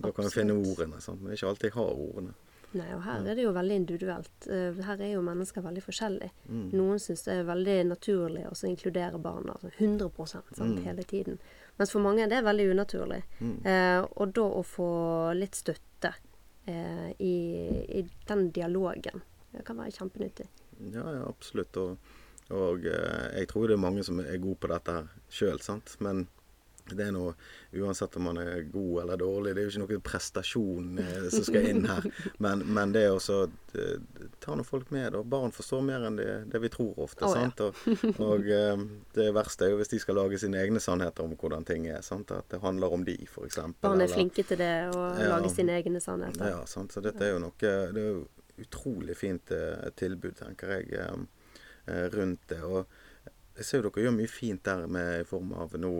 [0.00, 1.00] Da kan vi finne ordene.
[1.00, 1.20] Sant?
[1.20, 2.34] Men det er ikke alltid jeg har ordene.
[2.72, 4.46] Nei, og her er det jo veldig individuelt.
[4.46, 6.30] Eh, Her er jo mennesker veldig forskjellige.
[6.48, 6.68] Mm.
[6.78, 10.10] Noen syns det er veldig naturlig å inkludere barna altså 100
[10.54, 10.84] sant, Mm.
[10.84, 11.38] hele tiden.
[11.78, 13.22] Mens for mange er det veldig unaturlig.
[13.64, 16.14] Eh, og da å få litt støtte
[16.68, 17.34] eh, i,
[17.98, 19.20] i den dialogen,
[19.52, 20.46] det kan være kjempenyttig.
[20.94, 21.76] Ja, ja, absolutt.
[21.76, 21.98] Og,
[22.50, 25.96] og eh, jeg tror det er mange som er gode på dette her sjøl, sant.
[25.98, 26.28] Men
[26.98, 27.34] det er noe
[27.76, 31.44] Uansett om man er god eller dårlig, det er jo ikke noe prestasjon eh, som
[31.46, 32.06] skal inn her.
[32.44, 33.36] Men, men det også
[33.78, 34.00] eh,
[34.42, 37.28] Ta nå folk med, og barn forstår mer enn det, det vi tror ofte.
[37.28, 37.50] Å, ja.
[37.62, 38.82] Og, og eh,
[39.14, 42.00] det verste er jo hvis de skal lage sine egne sannheter om hvordan ting er.
[42.06, 42.32] sant?
[42.34, 43.60] At det handler om de, f.eks.
[43.84, 45.36] Barn er flinke til det, å Ja.
[45.36, 46.48] lage sine egne sannheter.
[46.56, 46.92] Ja, sant?
[46.96, 47.70] så dette er jo noe Det
[48.02, 48.24] er jo
[48.60, 51.54] utrolig fint eh, tilbud, tenker jeg, eh,
[51.86, 52.58] eh, rundt det.
[52.66, 52.84] Og
[53.56, 55.92] jeg ser jo dere gjør mye fint der med, i form av nå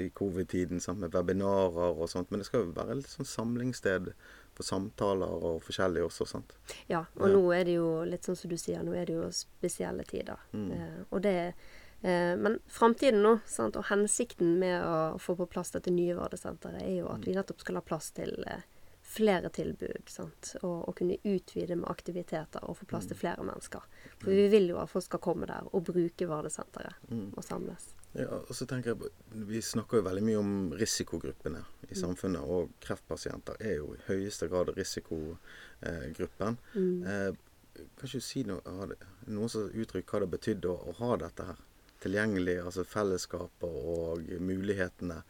[0.00, 2.30] i covid-tiden, med webinarer og sånt.
[2.30, 4.12] Men det skal jo være litt sånn samlingssted
[4.56, 6.54] for samtaler og forskjellig også, sant.
[6.88, 7.32] Ja, og Ja.
[7.34, 10.38] nå er det jo litt sånn som du sier, nå er det jo spesielle tider.
[10.52, 10.70] Mm.
[10.72, 11.54] Eh, og det
[12.02, 16.82] eh, Men framtiden nå, sant, og hensikten med å få på plass dette nye Vardesenteret,
[16.82, 18.60] er jo at vi nettopp skal ha plass til eh,
[19.02, 20.02] flere tilbud.
[20.06, 20.56] Sant?
[20.62, 23.80] Og, og kunne utvide med aktiviteter og få plass til flere mennesker.
[24.18, 26.94] For vi vil jo at folk skal komme der og bruke Vardesenteret
[27.36, 27.94] og samles.
[28.16, 29.10] Ja, og så tenker jeg,
[29.48, 32.40] Vi snakker jo veldig mye om risikogruppene i samfunnet.
[32.48, 36.56] Og kreftpasienter er jo i høyeste grad risikogruppen.
[36.76, 37.32] Eh,
[37.76, 38.98] kan ikke du si noe, har det-
[39.28, 41.56] noen som uttrykker hva det betydde å, å ha dette her
[42.00, 42.56] tilgjengelig?
[42.64, 45.22] Altså fellesskapet og mulighetene.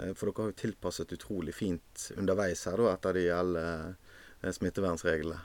[0.00, 3.96] Eh, for dere har jo tilpasset utrolig fint underveis her da, etter de gjeldende
[4.42, 5.38] eh, smittevernreglene.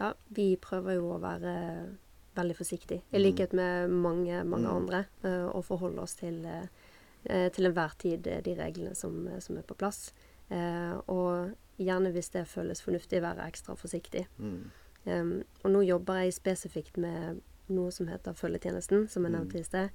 [0.00, 1.54] Ja, vi prøver jo å være
[2.34, 6.66] veldig forsiktig, i likhet med mange, mange andre, eh, og forholde oss til, eh,
[7.24, 10.12] eh, til enhver tid eh, de reglene som, eh, som er på plass.
[10.48, 14.26] Eh, og gjerne hvis det føles fornuftig, være ekstra forsiktig.
[14.38, 14.70] Mm.
[15.04, 17.40] Um, og nå jobber jeg spesifikt med
[17.72, 19.94] noe som heter følgetjenesten, som jeg nevnte i sted.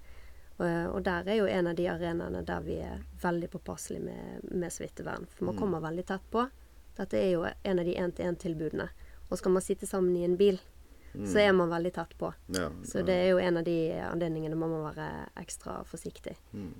[0.57, 4.47] Og, og der er jo en av de arenaene der vi er veldig påpasselige med,
[4.49, 5.27] med smittevern.
[5.35, 6.47] For man kommer veldig tett på.
[6.97, 8.87] Dette er jo en av de én-til-én-tilbudene.
[9.29, 10.57] Og skal man sitte sammen i en bil,
[11.23, 12.29] så er man veldig tett på.
[12.55, 16.35] Ja, Så det er jo en av de anledningene man må være ekstra forsiktig.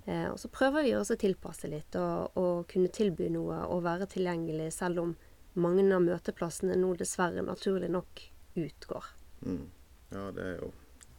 [0.05, 3.83] Eh, og så prøver vi også å tilpasse litt og, og kunne tilby noe og
[3.87, 5.15] være tilgjengelig, selv om
[5.55, 8.25] mange av møteplassene nå dessverre naturlig nok
[8.59, 9.05] utgår.
[9.45, 9.67] Mm.
[10.11, 10.71] Ja, det er jo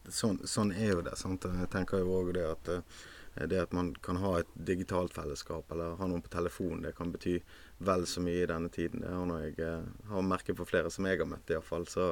[0.07, 1.17] Sånn, sånn er jo det.
[1.19, 1.43] sant?
[1.43, 5.69] Jeg tenker jo òg det at eh, det at man kan ha et digitalt fellesskap
[5.75, 7.33] eller ha noen på telefon, det kan bety
[7.77, 9.03] vel så mye i denne tiden.
[9.03, 11.85] Det har jeg eh, har merket på flere som jeg har møtt, iallfall.
[11.89, 12.07] Så,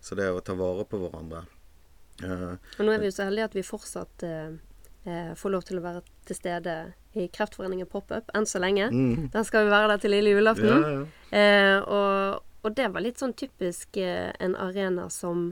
[0.00, 1.44] så det å ta vare på hverandre
[2.24, 5.80] uh, Og nå er vi jo så heldige at vi fortsatt eh, får lov til
[5.80, 6.76] å være til stede
[7.18, 8.86] i Kreftforeningen pop-up enn så lenge.
[9.34, 10.70] Den skal vi være der til lille julaften.
[10.72, 10.84] Mm.
[10.86, 11.80] Ja, ja.
[11.82, 15.50] Uh, og, og det var litt sånn typisk en arena som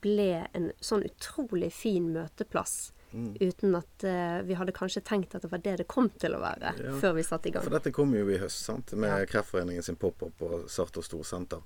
[0.00, 2.93] ble en sånn utrolig fin møteplass.
[3.14, 3.36] Mm.
[3.40, 6.40] Uten at uh, vi hadde kanskje tenkt at det var det det kom til å
[6.42, 6.94] være, Ja.
[6.98, 7.62] før vi satte i gang.
[7.62, 8.90] For dette kom jo i høst, sant?
[8.98, 9.26] med Ja.
[9.30, 11.62] Kreftforeningen sin pop-up på Sartor Storsenter.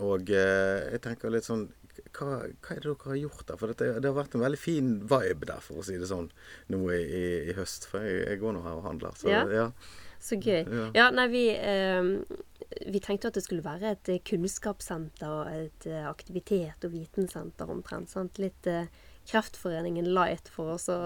[0.00, 1.68] Og eh, jeg tenker litt sånn
[2.16, 3.56] hva, hva er det dere har gjort der?
[3.60, 6.26] For dette, det har vært en veldig fin vibe der, for å si det sånn,
[6.72, 7.86] nå i, i, i høst.
[7.92, 9.16] For jeg, jeg går nå her og handler.
[9.16, 9.44] Så Ja.
[9.52, 9.70] ja.
[10.26, 10.64] Så gøy.
[10.64, 10.84] Ja.
[10.96, 12.02] Ja, nei, vi, eh,
[12.88, 18.08] vi tenkte at det skulle være et kunnskapssenter og et eh, aktivitet- og vitensenter omtrent.
[18.10, 18.38] Sant?
[18.42, 18.88] Litt eh,
[19.26, 20.96] Kreftforeningen light, for å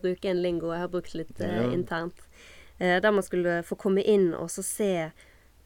[0.00, 2.26] bruke en lingo jeg har brukt litt eh, internt.
[2.78, 4.92] Eh, der man skulle få komme inn og så se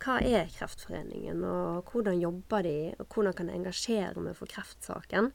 [0.05, 5.31] hva er Kreftforeningen, og hvordan jobber de, og hvordan kan jeg engasjere meg for kreftsaken.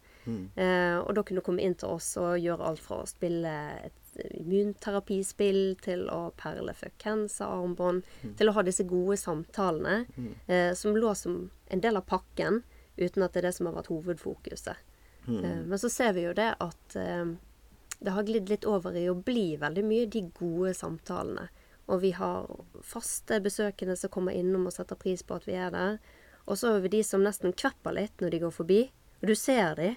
[0.60, 3.54] Eh, og da kunne komme inn til oss og gjøre alt fra å spille
[3.88, 8.04] et immunterapispill til å perle fuck-cancer-armbånd,
[8.38, 10.04] til å ha disse gode samtalene
[10.48, 12.62] eh, som lå som en del av pakken,
[13.00, 14.76] uten at det er det som har vært hovedfokuset.
[15.28, 17.34] Eh, men så ser vi jo det at eh,
[18.00, 21.50] det har glidd litt over i å bli veldig mye de gode samtalene.
[21.90, 22.46] Og vi har
[22.86, 25.98] faste besøkende som kommer innom og setter pris på at vi er der.
[26.46, 28.80] Og så har vi de som nesten kvepper litt når de går forbi.
[29.20, 29.90] Og du ser de.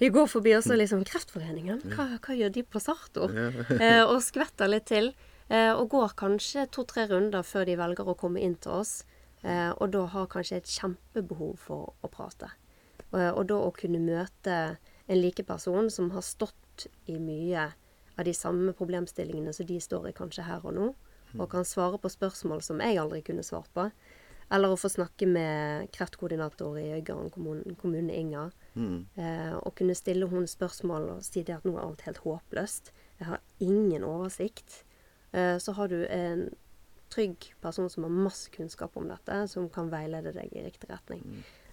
[0.00, 3.32] De går forbi og så liksom Kreftforeningen, hva, hva gjør de på Sartor?
[3.80, 5.14] eh, og skvetter litt til.
[5.48, 8.98] Eh, og går kanskje to-tre runder før de velger å komme inn til oss.
[9.46, 12.50] Eh, og da har kanskje et kjempebehov for å prate.
[13.16, 14.60] Og, og da å kunne møte
[15.06, 17.70] en likeperson som har stått i mye
[18.16, 20.86] av de samme problemstillingene som de står i kanskje her og nå,
[21.36, 23.90] og kan svare på spørsmål som jeg aldri kunne svart på.
[24.52, 28.44] Eller å få snakke med kreftkoordinator i Øygarden kommune, kommune Inga.
[28.78, 29.00] Mm.
[29.18, 32.92] Eh, og kunne stille henne spørsmål og si det at nå er alt helt håpløst.
[33.18, 34.84] Jeg har ingen oversikt.
[35.32, 36.46] Eh, så har du en
[37.10, 41.26] trygg person som har masse kunnskap om dette, som kan veilede deg i riktig retning.
[41.26, 41.65] Eh,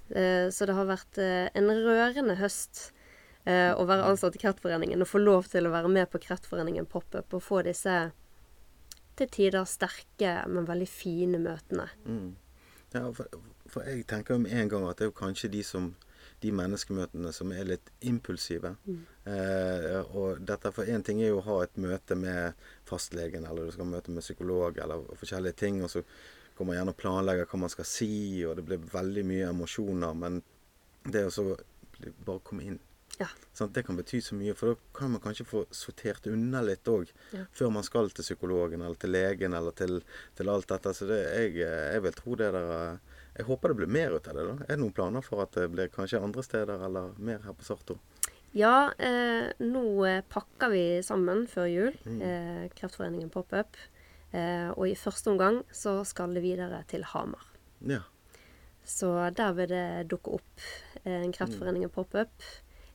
[0.53, 2.91] så det har vært eh, en rørende høst
[3.45, 6.89] eh, å være ansatt i Kreftforeningen og få lov til å være med på Kreftforeningen
[6.89, 7.97] pop-up og få disse
[9.17, 11.85] til tider sterke, men veldig fine møtene.
[12.05, 12.31] Mm.
[12.93, 13.29] Ja, for,
[13.69, 15.93] for jeg tenker jo med en gang at det er jo kanskje de som
[16.43, 18.73] de menneskemøtene som er litt impulsive.
[19.29, 23.67] Eh, og dette For én ting er jo å ha et møte med fastlegen, eller
[23.67, 25.81] du skal møte med psykolog, eller forskjellige ting.
[25.83, 26.03] Og så
[26.57, 28.11] går man gjerne planlegger hva man skal si,
[28.45, 30.13] og det blir veldig mye emosjoner.
[30.17, 30.41] Men
[31.05, 31.45] det å så
[32.25, 32.79] bare komme inn
[33.19, 33.27] Ja.
[33.53, 36.83] sant, Det kan bety så mye, for da kan man kanskje få sortert unna litt
[36.89, 37.11] òg.
[37.31, 37.45] Ja.
[37.53, 40.01] Før man skal til psykologen eller til legen eller til,
[40.35, 40.93] til alt dette.
[40.97, 42.97] Så det, jeg, jeg vil tro det der eh,
[43.37, 44.43] Jeg håper det blir mer ut av det.
[44.47, 44.53] da.
[44.65, 47.63] Er det noen planer for at det blir kanskje andre steder eller mer her på
[47.65, 47.99] Sarto?
[48.53, 51.95] Ja, eh, nå eh, pakker vi sammen før jul.
[52.05, 53.77] Eh, Kreftforeningen pop-up.
[54.33, 57.45] Eh, og i første omgang så skal det videre til Hamar.
[57.85, 58.01] Ja.
[58.83, 60.63] Så der vil det dukke opp
[61.03, 62.33] eh, en Kreftforeningen pop-up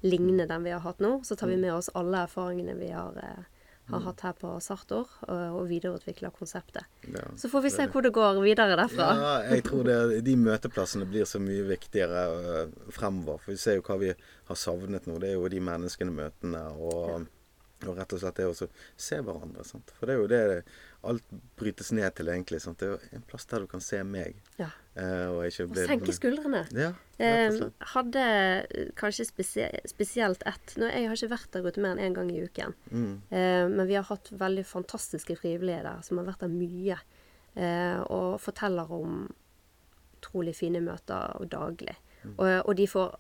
[0.01, 1.20] lignende den vi har hatt nå.
[1.24, 3.46] Så tar vi med oss alle erfaringene vi har, eh,
[3.88, 6.85] har hatt her på Sartor, og, og videreutvikler konseptet.
[7.07, 7.24] ja.
[7.37, 9.09] Så får vi se hvor det går videre derfra.
[9.22, 13.40] Ja, jeg tror det, de møteplassene blir så mye viktigere fremover.
[13.44, 14.12] For vi ser jo hva vi
[14.51, 15.18] har savnet nå.
[15.22, 17.27] Det er jo de menneskene møtene og,
[17.87, 19.66] og rett og slett det å se hverandre.
[19.66, 19.94] Sant?
[19.98, 20.44] For det er jo det
[21.05, 21.25] alt
[21.57, 22.61] brytes ned til, egentlig.
[22.63, 22.81] Sant?
[22.83, 24.41] Det er en plass der du kan se meg.
[24.59, 24.71] Ja.
[24.97, 26.65] eh, og Og senke skuldrene.
[26.75, 28.25] Ja, og Eh, hadde
[28.95, 32.31] kanskje spesie spesielt ett Nå, Jeg har ikke vært der ute mer enn én gang
[32.31, 32.75] i uken.
[32.91, 33.23] Mm.
[33.31, 36.99] Eh, men vi har hatt veldig fantastiske frivillige der, som har vært der mye.
[37.57, 39.33] Eh, og forteller om
[40.19, 41.97] utrolig fine møter og daglig.
[42.37, 43.19] Og, og de får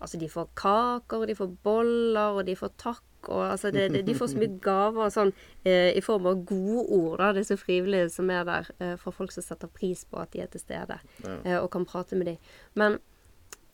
[0.00, 3.02] Altså, de får kaker, og de får boller, og de får takk.
[3.28, 5.32] Og altså, det, det, de får så mye gaver sånn,
[5.68, 9.34] eh, i form av gode ord, da, disse frivillige som er der, eh, for folk
[9.34, 11.34] som setter pris på at de er til stede Ja.
[11.44, 12.38] eh, og kan prate med dem.
[12.74, 12.96] Men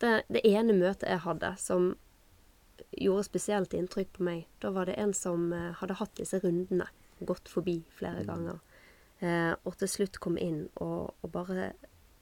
[0.03, 1.93] det, det ene møtet jeg hadde som
[2.99, 6.89] gjorde spesielt inntrykk på meg, da var det en som eh, hadde hatt disse rundene,
[7.25, 8.59] gått forbi flere ganger,
[9.23, 11.71] eh, og til slutt kom inn og, og bare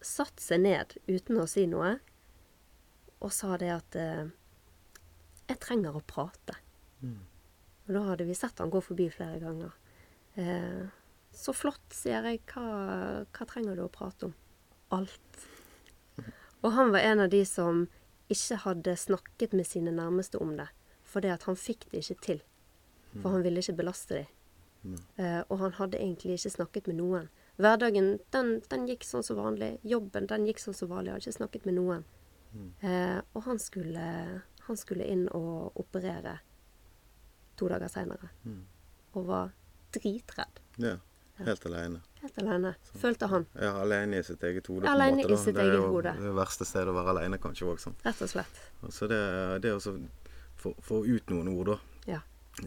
[0.05, 1.97] satt seg ned uten å si noe,
[3.25, 4.27] og sa det at eh,
[5.49, 6.57] jeg trenger å prate.
[7.87, 9.75] Og da hadde vi sett han gå forbi flere ganger.
[10.41, 10.85] Eh,
[11.35, 12.41] så flott, sier jeg.
[12.53, 12.65] Hva,
[13.29, 14.35] hva trenger du å prate om?
[14.95, 15.45] Alt.
[16.65, 17.85] Og han var en av de som
[18.33, 20.71] ikke hadde snakket med sine nærmeste om det.
[21.05, 22.45] Fordi at han fikk det ikke til.
[23.21, 24.31] For han ville ikke belaste dem.
[25.17, 27.29] Eh, og han hadde egentlig ikke snakket med noen.
[27.61, 29.77] Hverdagen den, den gikk sånn som vanlig.
[29.87, 31.13] Jobben den gikk sånn som vanlig.
[31.13, 32.05] Jeg Hadde ikke snakket med noen.
[32.55, 34.05] Eh, og han skulle,
[34.67, 36.39] han skulle inn og operere
[37.59, 38.31] to dager seinere.
[39.15, 39.53] Og var
[39.95, 40.63] dritredd.
[40.83, 40.97] Ja.
[41.37, 42.01] Helt alene.
[42.21, 42.75] Helt alene.
[42.95, 43.47] Følte han.
[43.59, 44.87] Ja, alene i sitt eget hode.
[44.87, 46.13] på en måte, i sitt det er eget hode.
[46.21, 47.83] det verste stedet å være alene, kanskje òg.
[48.05, 48.61] Rett og slett.
[48.95, 49.19] Så det,
[49.65, 49.97] det å så
[50.61, 51.79] få, få ut noen ord, da.
[52.13, 52.21] Ja.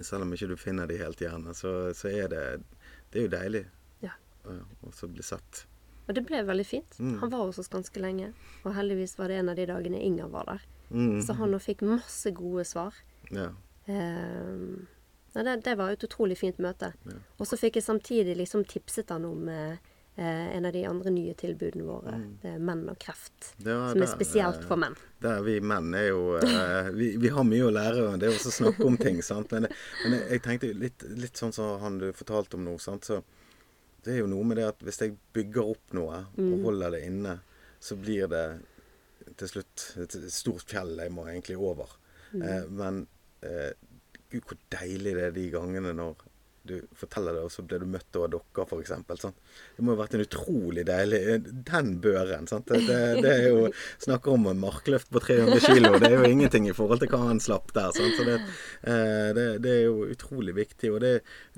[0.04, 2.44] Selv om ikke du finner de helt gjerne, så, så er det
[3.14, 3.64] Det er jo deilig
[4.04, 4.12] ja.
[4.44, 5.64] å bli sett.
[6.08, 7.00] Og det ble veldig fint.
[7.00, 7.18] Mm.
[7.22, 8.32] Han var hos oss ganske lenge.
[8.64, 10.68] Og heldigvis var det en av de dagene Inger var der.
[10.90, 11.20] Mm.
[11.24, 12.96] Så han nå fikk masse gode svar.
[13.36, 13.50] Ja.
[13.86, 14.88] Eh,
[15.34, 16.94] det, det var et utrolig fint møte.
[17.06, 17.20] Ja.
[17.38, 19.76] Og så fikk jeg samtidig liksom tipset han om eh,
[20.16, 22.16] eh, en av de andre nye tilbudene våre.
[22.42, 23.52] Det er Menn og kreft.
[23.60, 24.98] Var Som er spesielt eh, for menn.
[25.24, 28.08] Der vi menn er jo eh, vi, vi har mye å lære.
[28.08, 29.20] om Det er også å snakke om ting.
[29.30, 29.52] sant?
[29.52, 29.68] Men,
[30.06, 32.80] men jeg, jeg tenkte litt, litt sånn som han du fortalte om nå.
[32.82, 33.12] sant?
[33.12, 33.22] Så
[34.08, 37.04] det er jo noe med det at hvis jeg bygger opp noe og holder det
[37.10, 37.38] inne,
[37.84, 38.46] så blir det
[39.38, 41.92] til slutt et stort fjell jeg må egentlig over.
[42.34, 43.04] Eh, men
[43.46, 43.76] eh,
[44.32, 46.26] gud, hvor deilig det er de gangene når
[46.68, 48.92] du forteller det, og så blir du møtt av dokker, f.eks.
[49.22, 49.36] Sånn.
[49.78, 51.22] Det må jo ha vært en utrolig deilig
[51.68, 52.48] Den børen.
[52.50, 52.68] Sant?
[52.68, 53.70] Det, det, det er jo
[54.06, 55.88] Snakker om en markløft på 300 kg.
[56.04, 57.94] Det er jo ingenting i forhold til hva han slapp der.
[57.96, 58.20] Sant?
[58.20, 58.38] Så det,
[58.84, 60.92] eh, det, det er jo utrolig viktig.
[60.92, 61.14] Og det,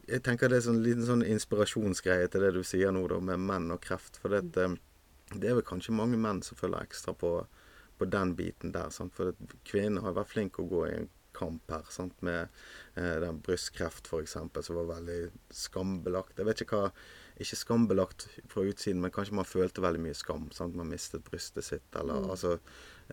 [0.10, 3.42] jeg tenker det er en liten sånn inspirasjonsgreie til det du sier nå, da, med
[3.46, 4.20] menn og kreft.
[4.22, 4.76] For det, eh,
[5.36, 7.34] det er vel kanskje mange menn som følger ekstra på,
[8.00, 8.92] på den biten der.
[8.96, 9.16] Sant?
[9.18, 9.38] For
[9.70, 12.18] kvinner har vært flinke å gå i en kamp her, sant?
[12.26, 12.48] med
[12.96, 15.20] eh, den brystkreft f.eks., som var veldig
[15.54, 16.38] skambelagt.
[16.40, 16.94] Jeg vet ikke hva
[17.40, 20.50] Ikke skambelagt fra utsiden, men kanskje man følte veldig mye skam.
[20.52, 20.76] Sant?
[20.76, 22.58] Man mistet brystet sitt, eller altså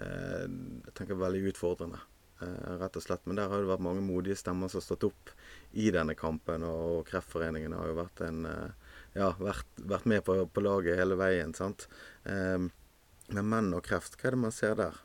[0.03, 2.01] eh, Jeg tenker veldig utfordrende,
[2.43, 3.23] eh, rett og slett.
[3.27, 5.37] Men der har det vært mange modige stemmer som har stått opp
[5.77, 10.39] i denne kampen, og Kreftforeningen har jo vært en, eh, ja, vært, vært med på,
[10.49, 11.53] på laget hele veien.
[11.57, 11.89] sant?
[12.25, 12.71] Um,
[13.29, 15.01] men menn og kreft, hva er det man ser der?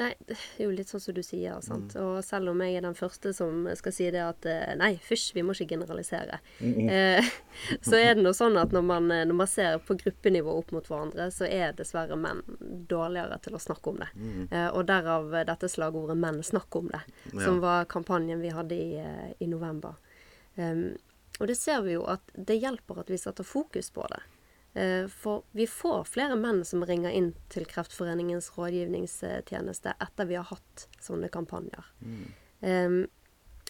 [0.00, 1.60] Nei, det er jo litt sånn som du sier.
[1.62, 1.92] sant?
[2.00, 5.28] Og selv om jeg er den første som skal si det at eh, nei, fysj,
[5.36, 6.40] vi må ikke generalisere.
[6.58, 7.28] Eh,
[7.86, 10.90] så er det nå sånn at når man, når man ser på gruppenivå opp mot
[10.90, 12.42] hverandre, så er dessverre menn
[12.90, 14.10] dårligere til å snakke om det.
[14.50, 17.06] Eh, og derav dette slagordet 'Menn snakk om det',
[17.44, 19.94] som var kampanjen vi hadde i, eh, i november.
[20.56, 20.96] Um,
[21.40, 24.20] og det ser vi jo at det hjelper at vi setter fokus på det.
[24.74, 30.48] Eh, For vi får flere menn som ringer inn til Kreftforeningens rådgivningstjeneste etter vi har
[30.50, 31.90] hatt sånne kampanjer.
[32.60, 33.04] Em,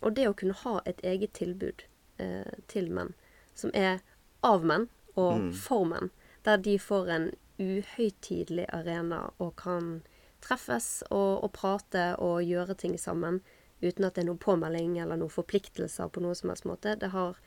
[0.01, 1.85] og det å kunne ha et eget tilbud
[2.21, 3.13] uh, til menn,
[3.55, 4.01] som er
[4.45, 6.11] av menn og for menn,
[6.45, 7.29] der de får en
[7.61, 10.01] uhøytidelig arena og kan
[10.45, 13.41] treffes og, og prate og gjøre ting sammen
[13.81, 16.97] uten at det er noe påmelding eller noen forpliktelser på noen som helst måte.
[17.01, 17.39] Det har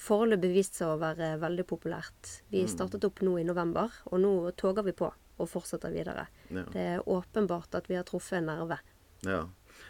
[0.00, 2.32] foreløpig vist seg å være veldig populært.
[2.52, 6.26] Vi startet opp nå i november, og nå toger vi på og fortsetter videre.
[6.48, 6.64] Ja.
[6.72, 8.78] Det er åpenbart at vi har truffet en nerve.
[9.26, 9.42] Ja,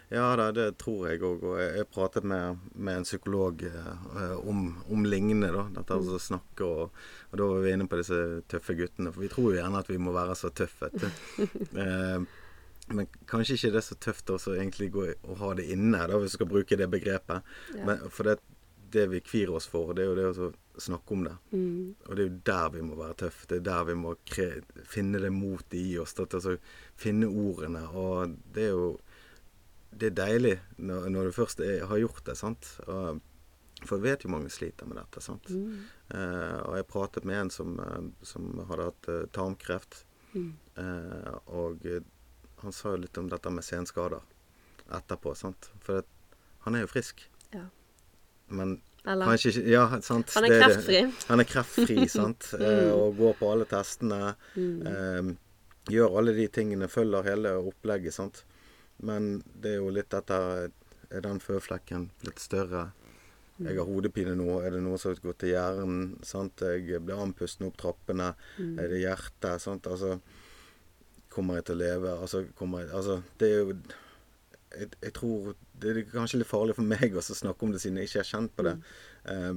[0.09, 1.45] ja da, det tror jeg òg.
[1.47, 5.51] Og jeg, pratet med, med en psykolog eh, om, om lignende.
[5.55, 6.99] da, Dette med å snakke og,
[7.31, 8.19] og da var vi inne på disse
[8.51, 9.13] tøffe guttene.
[9.15, 10.91] For vi tror jo gjerne at vi må være så tøffe.
[11.83, 12.27] eh,
[12.87, 16.35] men kanskje ikke det er så tøft også egentlig å ha det inne, da, hvis
[16.35, 17.55] du skal bruke det begrepet.
[17.75, 17.87] Ja.
[17.89, 18.37] Men, for det,
[18.91, 21.35] det vi kvir oss for, det er jo det å snakke om det.
[21.51, 21.95] Mm.
[22.05, 23.47] Og det er jo der vi må være tøffe.
[23.49, 24.13] Det er der vi må
[24.87, 26.15] finne det motet i oss.
[26.19, 26.57] At, altså,
[26.99, 27.83] finne ordene.
[27.93, 28.97] Og det er jo
[29.97, 32.67] Det er deilig når, når du først er, har gjort det, sant.
[32.91, 33.21] Og,
[33.87, 35.47] for jeg vet jo mange sliter med dette, sant.
[35.49, 35.87] Mm.
[36.11, 40.01] Eh, og jeg pratet med en som, eh, som hadde hatt eh, tarmkreft.
[40.35, 40.51] Mm.
[40.83, 42.03] Eh, og eh,
[42.61, 44.21] han sa jo litt om dette med senskader
[44.99, 45.71] etterpå, sant.
[45.81, 46.35] For det,
[46.67, 47.23] han er jo frisk.
[48.49, 50.31] Men Eller kanskje ikke Ja, sant.
[50.35, 51.01] Han er kreftfri.
[51.01, 51.25] det.
[51.29, 52.49] Han er kreftfri, sant.
[52.59, 54.35] Eh, og går på alle testene.
[54.57, 55.31] Eh,
[55.91, 58.43] gjør alle de tingene, følger hele opplegget, sant.
[58.99, 60.37] Men det er jo litt dette
[61.09, 62.89] Er den føflekken blitt større?
[63.63, 64.59] Jeg har hodepine nå.
[64.61, 66.17] Er det noe som gått til hjernen?
[66.27, 66.59] Sant?
[66.61, 68.33] Jeg blir andpusten opp trappene.
[68.59, 69.61] Er det hjertet?
[69.63, 69.87] Sant?
[69.87, 70.19] Altså
[71.33, 72.11] Kommer jeg til å leve?
[72.21, 73.73] Altså, kommer jeg, altså det er jo
[74.75, 77.97] jeg, jeg tror Det er kanskje litt farlig for meg å snakke om det, siden
[78.01, 78.75] jeg ikke har kjent på det.
[79.31, 79.53] Eh,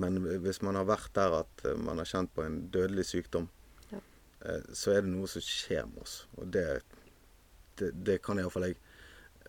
[0.00, 3.48] men hvis man har vært der at eh, man har kjent på en dødelig sykdom,
[3.92, 4.00] Ja.
[4.46, 6.26] eh, så er det noe som skjer med oss.
[6.38, 6.80] Og det,
[7.76, 8.78] det, det kan iallfall jeg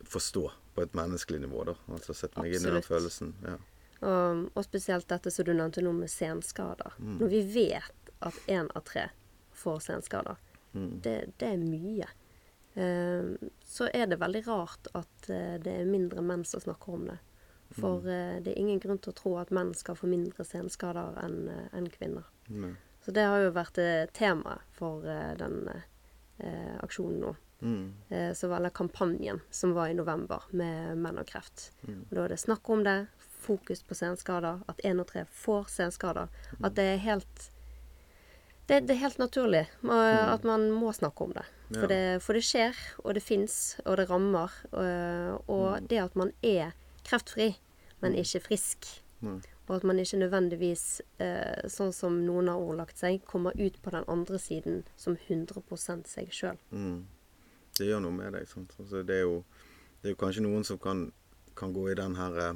[0.04, 1.63] forstå på et menneskelig nivå.
[1.71, 1.78] da.
[1.95, 3.32] Altså sette meg inn i den følelsen.
[3.48, 3.56] Ja.
[4.06, 6.98] Og, og spesielt dette som du nevnte nå med senskader.
[7.00, 9.08] Når vi vet at én av tre
[9.56, 10.36] får senskader,
[10.76, 12.10] det, det er mye.
[12.75, 17.07] Eh, så er det veldig rart at eh, det er mindre menn som snakker om
[17.11, 17.17] det.
[17.75, 21.17] For eh, det er ingen grunn til å tro at menn skal få mindre senskader
[21.23, 22.27] enn en kvinner.
[22.51, 22.75] Nei.
[23.05, 25.03] Så det har jo vært temaet tema for
[25.38, 27.35] den eh, aksjonen nå.
[27.61, 27.93] Mm.
[28.09, 31.71] Eh, så var det kampanjen som var i november med Menn og kreft.
[31.88, 32.01] Mm.
[32.09, 33.05] Og da er det snakk om det,
[33.45, 36.33] fokus på senskader, at én og tre får senskader.
[36.63, 37.49] At det er helt
[38.67, 41.45] det, det er helt naturlig eh, at man må snakke om det.
[41.73, 41.88] For, Mm.
[41.89, 42.21] Det.
[42.21, 44.51] for det skjer, og det fins, og det rammer.
[44.71, 45.88] Og, og Mm.
[45.88, 46.71] det at man er
[47.04, 47.56] kreftfri,
[48.01, 48.86] men ikke frisk.
[49.67, 53.89] Og at man ikke nødvendigvis, eh, sånn som noen har ordlagt seg, kommer ut på
[53.91, 56.58] den andre siden som 100 seg sjøl.
[56.71, 57.06] Mm.
[57.80, 58.47] Det gjør noe med deg.
[58.47, 58.75] Sant?
[58.80, 59.43] Altså, det, er jo,
[60.04, 61.12] det er jo kanskje noen som kan,
[61.56, 62.54] kan gå i den her eh,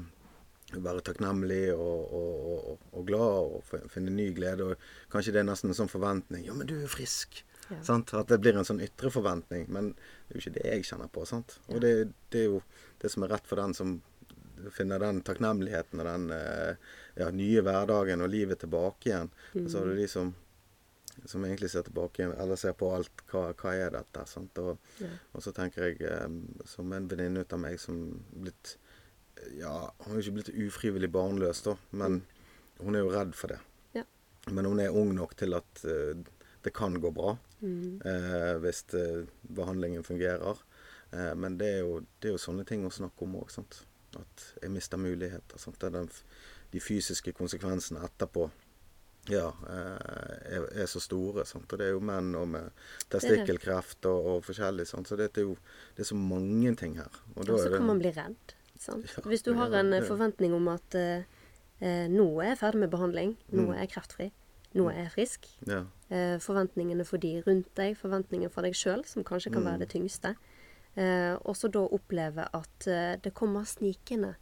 [0.74, 4.68] Være takknemlig og, og, og, og glad og finne ny glede.
[4.70, 6.46] Og kanskje det er nesten en sånn forventning.
[6.46, 7.78] 'Ja, men du er frisk.' Ja.
[7.86, 8.14] Sant?
[8.18, 9.68] At det blir en sånn ytre forventning.
[9.70, 11.26] Men det er jo ikke det jeg kjenner på.
[11.30, 11.60] Sant?
[11.70, 12.62] Og det, det er jo
[13.02, 14.02] det som er rett for den som
[14.76, 16.76] finner den takknemligheten og den eh,
[17.16, 19.30] ja, nye hverdagen og livet tilbake igjen.
[19.56, 20.36] Og så har du de som
[21.28, 23.24] som egentlig ser tilbake igjen, eller ser på alt.
[23.28, 24.22] Hva, hva er dette?
[24.30, 24.56] Sant?
[24.62, 25.10] Og, Ja.
[25.36, 26.30] og så tenker jeg, eh,
[26.66, 28.78] som en venninne ut av meg som blitt
[29.60, 32.22] Ja, hun har jo ikke blitt ufrivillig barnløs, da, men
[32.80, 33.60] hun er jo redd for det.
[33.96, 34.04] Ja.
[34.52, 36.16] Men hun er ung nok til at uh,
[36.64, 38.00] det kan gå bra Mm.
[38.06, 40.62] uh, hvis uh, behandlingen fungerer.
[41.36, 43.50] Men det er, jo, det er jo sånne ting å snakke om òg.
[44.16, 45.58] At jeg mister muligheter.
[45.58, 45.80] Sant?
[45.82, 46.10] Det er den,
[46.72, 48.46] de fysiske konsekvensene etterpå
[49.34, 51.48] ja, er, er så store.
[51.50, 51.66] Sant?
[51.74, 52.70] Og det er jo menn og med
[53.10, 54.86] testikkelkreft og, og forskjellig.
[54.90, 55.10] Sant?
[55.10, 55.58] Så det er jo
[55.98, 57.20] det er så mange ting her.
[57.36, 58.56] Og Og er så kan man bli redd.
[58.80, 59.06] Sant?
[59.28, 61.24] Hvis du har en forventning om at eh,
[61.82, 63.74] eh, nå er jeg ferdig med behandling, nå Mm.
[63.76, 64.30] er jeg kreftfri,
[64.76, 65.48] nå er jeg frisk.
[65.68, 69.68] ja, Eh, forventningene for de rundt deg, forventningene for deg sjøl, som kanskje kan Mm.
[69.68, 70.36] være det tyngste.
[70.98, 74.36] Eh, og så da oppleve at eh, det kommer snikende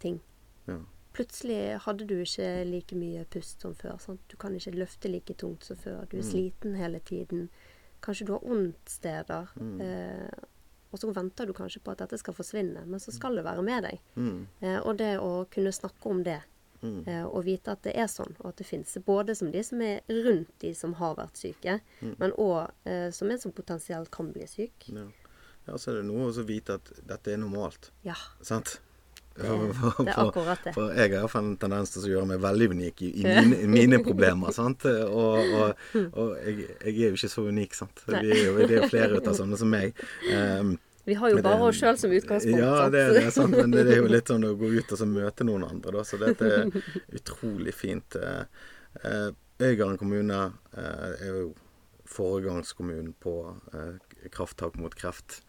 [0.00, 0.20] ting.
[0.68, 0.78] ja.
[1.14, 3.98] plutselig hadde du ikke like mye pust som før.
[3.98, 4.20] Sant?
[4.28, 6.04] Du kan ikke løfte like tungt som før.
[6.06, 7.48] Du er sliten hele tiden.
[8.02, 9.48] Kanskje du har vondt steder.
[9.80, 10.28] Eh,
[10.92, 13.62] og så venter du kanskje på at dette skal forsvinne, men så skal det være
[13.62, 13.98] med deg.
[14.16, 14.46] Mm.
[14.60, 16.40] Eh, og det å kunne snakke om det,
[16.80, 17.08] Mm.
[17.08, 19.80] eh, og vite at det er sånn, og at det finnes både som de som
[19.82, 22.14] er rundt de som har vært syke, Mm.
[22.18, 24.86] men òg eh, som en som potensielt kan bli syk.
[24.88, 25.06] Ja.
[25.66, 27.90] ja, så er det noe å vite at dette er normalt.
[28.04, 28.78] Ja, Sant?
[29.38, 29.52] Det,
[30.04, 30.72] det er akkurat det.
[30.74, 33.60] For jeg har iallfall en tendens til å gjøre meg veldig unik i, i mine,
[33.70, 34.52] mine problemer.
[34.56, 34.84] sant?
[34.88, 38.04] Og, og, og jeg, jeg er jo ikke så unik, sant.
[38.10, 39.98] Vi er jo, det er jo flere av sånne som meg.
[40.34, 40.74] Um,
[41.08, 42.60] Vi har jo bare oss sjøl som utgangspunkt.
[42.60, 44.98] ja, det, det er sant, men det er jo litt sånn å gå ut og
[45.00, 46.02] så møte noen andre, da.
[46.04, 46.68] Så dette er
[47.16, 48.18] utrolig fint.
[48.18, 48.42] Eh,
[49.04, 50.42] eh, Øygarden kommune
[50.76, 51.48] eh, er jo
[52.08, 53.32] foregangskommunen på
[54.32, 55.40] krafttak mot kreft.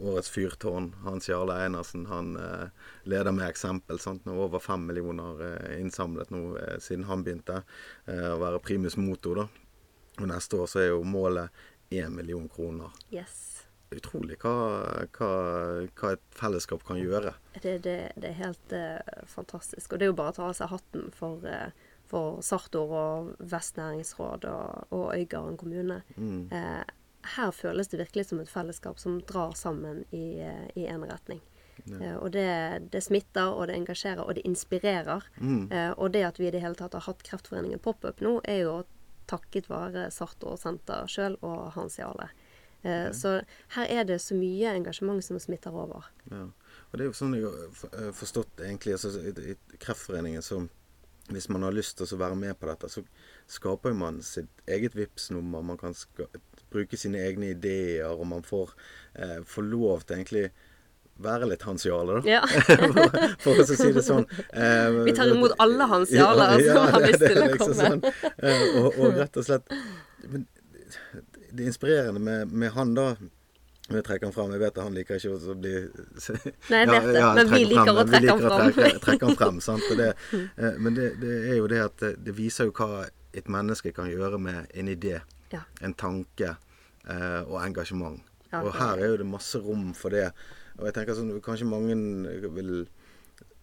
[0.00, 2.68] Årets fyrtårn, Hans Jarle Einarsen, han eh,
[3.04, 3.98] leder med eksempel.
[4.00, 4.24] Sant?
[4.24, 7.62] Nå er over fem millioner eh, innsamlet nå eh, siden han begynte
[8.06, 9.42] eh, å være primus motor.
[9.44, 9.48] da.
[10.20, 11.50] Og neste år så er jo målet
[11.90, 13.64] én million kroner Yes.
[13.90, 14.52] utrolig hva,
[15.16, 15.30] hva,
[15.98, 17.32] hva et fellesskap kan gjøre.
[17.60, 19.92] Det, det, det er helt eh, fantastisk.
[19.92, 21.72] Og det er jo bare å ta av seg hatten for, eh,
[22.10, 26.00] for Sartor og Vestnæringsråd og, og Øygarden kommune.
[26.16, 26.46] Mm.
[26.54, 26.96] Eh,
[27.36, 30.40] her føles det virkelig som et fellesskap som drar sammen i
[30.86, 31.42] en retning.
[31.84, 32.18] Ja.
[32.18, 35.24] og det, det smitter, og det engasjerer, og det inspirerer.
[35.40, 35.70] Mm.
[35.72, 38.64] Eh, og det at vi i det hele tatt har hatt Kreftforeningen pop-up nå, er
[38.64, 38.74] jo
[39.30, 42.30] takket være Sartor Senter sjøl og Hans Jarle.
[42.80, 43.12] Okay.
[43.12, 43.34] Så
[43.76, 46.06] her er det så mye engasjement som smitter over.
[46.30, 46.46] Ja.
[46.90, 50.62] Og det er jo sånn jeg har eh, forstått egentlig altså, i, i Kreftforeningen så
[51.30, 53.04] hvis man har lyst til å være med på dette, så
[53.46, 55.62] skaper man sitt eget VIPS-nummer.
[55.62, 55.94] Man kan
[56.72, 58.74] bruke sine egne ideer, og man får,
[59.14, 60.44] eh, får lov til egentlig
[61.20, 62.30] være litt Hans Jarle, da.
[62.30, 62.40] Ja.
[63.42, 64.24] for, å si det sånn.
[64.56, 67.82] Eh, Vi tar imot alle Hans ja, som har lyst til å liksom komme.
[67.82, 68.32] Sånn.
[68.38, 69.76] Eh, og, og rett og slett
[70.30, 70.46] Men
[71.50, 73.10] det inspirerende med, med han, da
[73.90, 74.52] jeg trekker han fram.
[74.54, 75.72] Jeg vet at han liker ikke å bli
[76.70, 78.90] Nei, jeg vet det, men vi liker frem, å trekke han trekke Vi liker å
[78.90, 79.00] fram.
[79.06, 79.60] trekke- han frem.
[79.64, 79.88] Sant?
[79.98, 80.08] Det,
[80.62, 83.04] eh, men det, det er jo det at det, det viser jo hva
[83.34, 85.18] et menneske kan gjøre med en idé,
[85.50, 85.64] Ja.
[85.82, 86.54] en tanke
[87.08, 88.20] eh, og engasjement.
[88.52, 90.30] Ja, og her er jo det masse rom for det.
[90.78, 91.94] Og jeg tenker sånn, kanskje mange
[92.54, 92.88] vil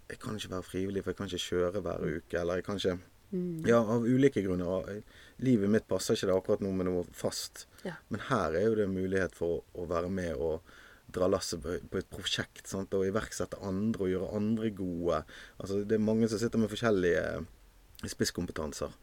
[0.07, 2.39] Jeg kan ikke være frivillig, for jeg kan ikke kjøre hver uke.
[2.39, 2.99] Eller jeg kan ikke
[3.31, 3.67] Mm.
[3.67, 5.01] Ja, av ulike grunner.
[5.43, 7.65] Livet mitt passer ikke det akkurat nå med noe fast.
[7.83, 7.97] Ja.
[8.07, 10.63] Men her er jo det mulighet for å, være med og
[11.11, 12.65] dra lasset på, på et prosjekt.
[12.69, 12.95] Sant?
[12.95, 15.21] Og iverksette andre og gjøre andre gode.
[15.59, 18.95] Altså, det er mange som sitter med forskjellige spisskompetanser.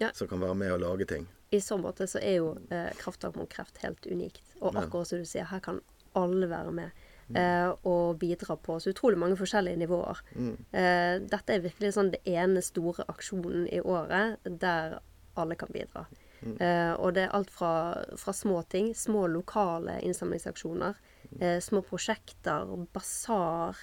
[0.00, 0.12] Ja.
[0.16, 1.28] Som kan være med og lage ting.
[1.50, 4.44] I så måte så er jo eh, Krafttak mot kreft helt unikt.
[4.60, 5.80] Og akkurat som du sier, her kan
[6.18, 7.04] alle være med.
[7.34, 10.22] Eh, og bidra på så utrolig mange forskjellige nivåer.
[10.34, 10.56] Mm.
[10.70, 14.98] Eh, dette er virkelig sånn det ene store aksjonen i året der
[15.38, 16.06] alle kan bidra.
[16.40, 17.72] Eh, og det er alt fra,
[18.18, 20.96] fra små ting, små lokale innsamlingsaksjoner,
[21.38, 23.76] eh, små prosjekter, basar,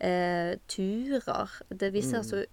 [0.00, 1.58] eh, turer.
[1.68, 2.44] Det viser så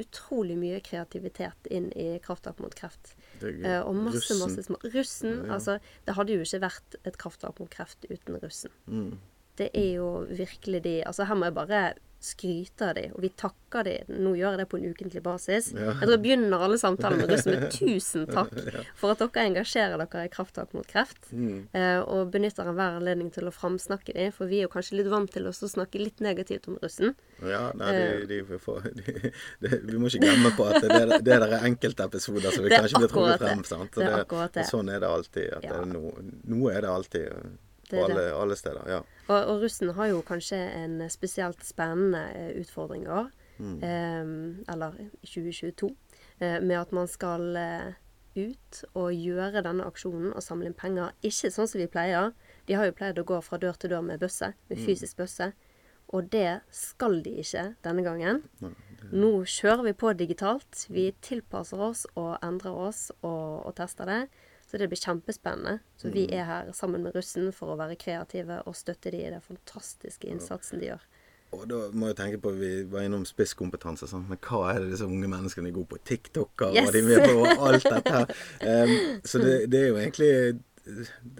[0.00, 3.16] utrolig mye kreativitet inn i Krafttak mot kreft.
[3.42, 4.38] Er Eh, og masse, russen.
[4.40, 5.52] masse små Russen, Ja.
[5.54, 8.70] altså Det hadde jo ikke vært et kraftverk mot kreft uten russen.
[8.86, 9.18] Mm.
[9.58, 13.30] Det er jo virkelig de Altså, her må jeg bare skryte av de, og vi
[13.32, 13.94] takker de.
[14.12, 15.70] Nå gjør jeg det på en ukentlig basis.
[15.72, 15.94] Ja.
[15.94, 19.96] Jeg tror jeg begynner alle samtaler med russen med 'tusen takk' for at dere engasjerer
[20.02, 21.30] dere i krafttak mot kreft.
[21.32, 21.68] Mm.
[21.72, 25.08] Eh, og benytter enhver anledning til å framsnakke de, for vi er jo kanskje litt
[25.12, 27.14] vant til å snakke litt negativt om russen.
[27.40, 28.26] Ja, nei, Eh.
[28.26, 29.32] de, de, får, de,
[29.64, 32.82] de, Vi må ikke glemme på at det, det der er enkeltepisoder som vi Det
[32.82, 33.64] kanskje blir trukket frem.
[33.64, 33.94] Sant?
[33.94, 34.66] Så Det det.
[34.68, 35.50] Sånn er det alltid.
[35.56, 35.72] At Ja.
[35.72, 38.86] det er noe, er det alltid Det på alle, alle steder.
[38.90, 39.00] Ja.
[39.28, 43.30] Og, og russen har jo kanskje en spesielt spennende eh, utfordring i år.
[43.60, 43.78] Mm.
[43.84, 45.90] Eh, eller i 2022.
[46.40, 47.90] Eh, med at man skal eh,
[48.36, 51.14] ut og gjøre denne aksjonen og samle inn penger.
[51.26, 52.32] Ikke sånn som vi pleier.
[52.68, 54.52] De har jo pleid å gå fra dør til dør med bøsse.
[54.70, 55.52] Med fysisk bøsse.
[56.10, 58.42] Og det skal de ikke denne gangen.
[59.10, 60.86] Nå kjører vi på digitalt.
[60.90, 64.20] Vi tilpasser oss og endrer oss og, og tester det.
[64.70, 65.80] Så det blir kjempespennende.
[65.98, 69.32] Så vi er her sammen med russen for å være kreative og støtte de i
[69.32, 71.08] den fantastiske innsatsen de gjør.
[71.50, 74.06] Og da må jeg tenke på, Vi var innom spisskompetanse.
[74.06, 74.28] Sånn.
[74.30, 75.98] Men hva er det disse unge menneskene er gode på?
[76.06, 76.86] TikToker, Yes!
[76.86, 78.34] og de er med på alt dette her.
[78.70, 80.30] Um, så det, det er jo egentlig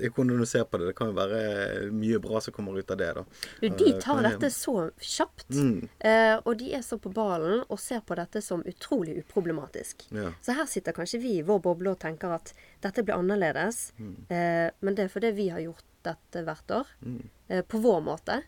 [0.00, 0.86] Hvordan du ser på det.
[0.90, 3.08] Det kan jo være mye bra som kommer ut av det.
[3.14, 3.24] da.
[3.60, 5.48] De Eh, tar dette så kjapt.
[5.50, 5.88] Mm.
[6.00, 10.06] Eh, og de er så på ballen og ser på dette som utrolig uproblematisk.
[10.10, 10.32] Ja.
[10.42, 13.92] Så her sitter kanskje vi i vår boble og tenker at dette blir annerledes.
[14.30, 16.86] Eh, men det er fordi vi har gjort dette hvert år.
[17.48, 18.42] Eh, på vår måte.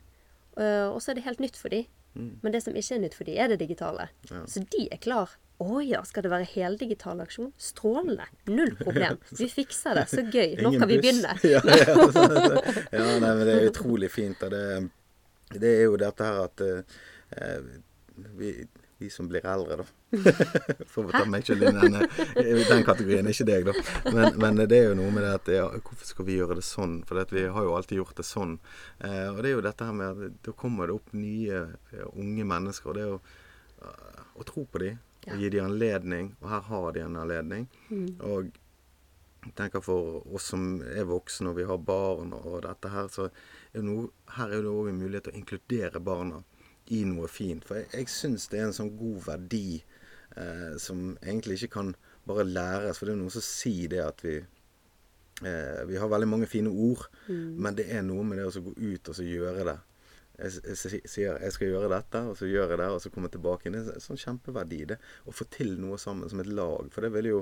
[0.56, 1.86] Eh, og så er det helt nytt for de.
[2.14, 4.10] Men det som ikke er nytt for de, er det digitale.
[4.28, 4.42] Ja.
[4.46, 5.30] Så de er klar.
[5.62, 7.52] Å ja, skal det være heldigital aksjon?
[7.60, 8.26] Strålende.
[8.50, 9.20] Null problem.
[9.38, 10.08] Vi fikser det.
[10.10, 10.56] Så gøy.
[10.62, 11.36] Nå kan vi begynne.
[11.46, 11.96] ja, ja,
[12.90, 14.42] ja, nei, men det er utrolig fint.
[14.50, 14.62] Det,
[15.54, 17.68] det er jo dette her at uh,
[18.38, 18.54] vi,
[18.98, 19.86] vi som blir eldre, da
[20.92, 23.76] Får ta meg selv inn i den, den kategorien, ikke deg, da.
[24.12, 26.66] Men, men det er jo noe med det at ja, hvorfor skal vi gjøre det
[26.66, 26.98] sånn?
[27.08, 28.58] For vi har jo alltid gjort det sånn.
[28.98, 32.04] Uh, og det er jo dette her med at da kommer det opp nye uh,
[32.12, 32.90] unge mennesker.
[32.90, 33.22] Og det er jo
[34.38, 35.00] å tro på dem.
[35.30, 36.32] Og gi dem anledning.
[36.42, 37.68] Og her har de en anledning.
[38.20, 38.50] Og
[39.42, 43.28] jeg tenker for oss som er voksne og vi har barn og dette her, så
[43.74, 46.42] er noe, her er det òg en mulighet til å inkludere barna
[46.94, 47.64] i noe fint.
[47.66, 49.82] For jeg, jeg syns det er en sånn god verdi
[50.36, 51.94] eh, som egentlig ikke kan
[52.28, 52.98] bare læres.
[52.98, 56.70] For det er noen som sier det at vi eh, Vi har veldig mange fine
[56.70, 59.78] ord, men det er noe med det å gå ut og så gjøre det.
[60.38, 63.36] Jeg, sier jeg skal gjøre dette, og så gjør jeg det, og så kommer jeg
[63.36, 63.70] tilbake.
[63.72, 64.96] Det er en sånn kjempeverdi, det.
[65.28, 66.88] Å få til noe sammen som et lag.
[66.94, 67.40] For det vil jo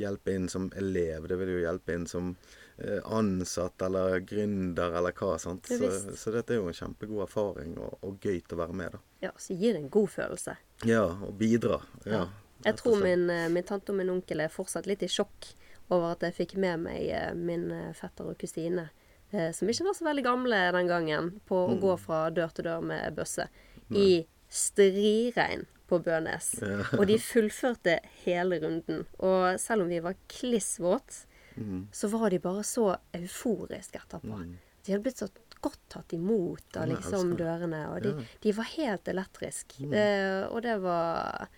[0.00, 1.28] hjelpe inn som elev.
[1.28, 2.32] Det vil jo hjelpe inn som
[2.78, 5.36] eh, ansatt eller gründer eller hva.
[5.42, 5.68] sant?
[5.68, 8.78] Det Så, så dette er jo en kjempegod erfaring, og, og gøy til å være
[8.82, 9.02] med, da.
[9.28, 10.56] Ja, så gir det en god følelse.
[10.88, 11.82] Ja, og bidra.
[12.08, 12.24] Ja.
[12.64, 15.52] Jeg tror min, eh, min tante og min onkel er fortsatt litt i sjokk
[15.90, 17.68] over at jeg fikk med meg eh, min
[17.98, 18.88] fetter og kusine,
[19.30, 21.80] som ikke var så veldig gamle den gangen, på å Mm.
[21.80, 23.48] gå fra dør til dør med bøsse
[23.94, 26.54] i striregn på Bønes.
[26.62, 26.82] Ja.
[26.98, 29.04] Og de fullførte hele runden.
[29.18, 31.26] Og selv om vi var kliss våt,
[31.58, 31.88] Mm.
[31.92, 34.36] så var de bare så euforiske etterpå.
[34.86, 35.26] De hadde blitt så
[35.60, 38.24] godt tatt imot av liksom dørene, og de, Ja.
[38.40, 39.80] de var helt elektriske.
[39.82, 39.92] Mm.
[39.92, 41.48] Eh, og det var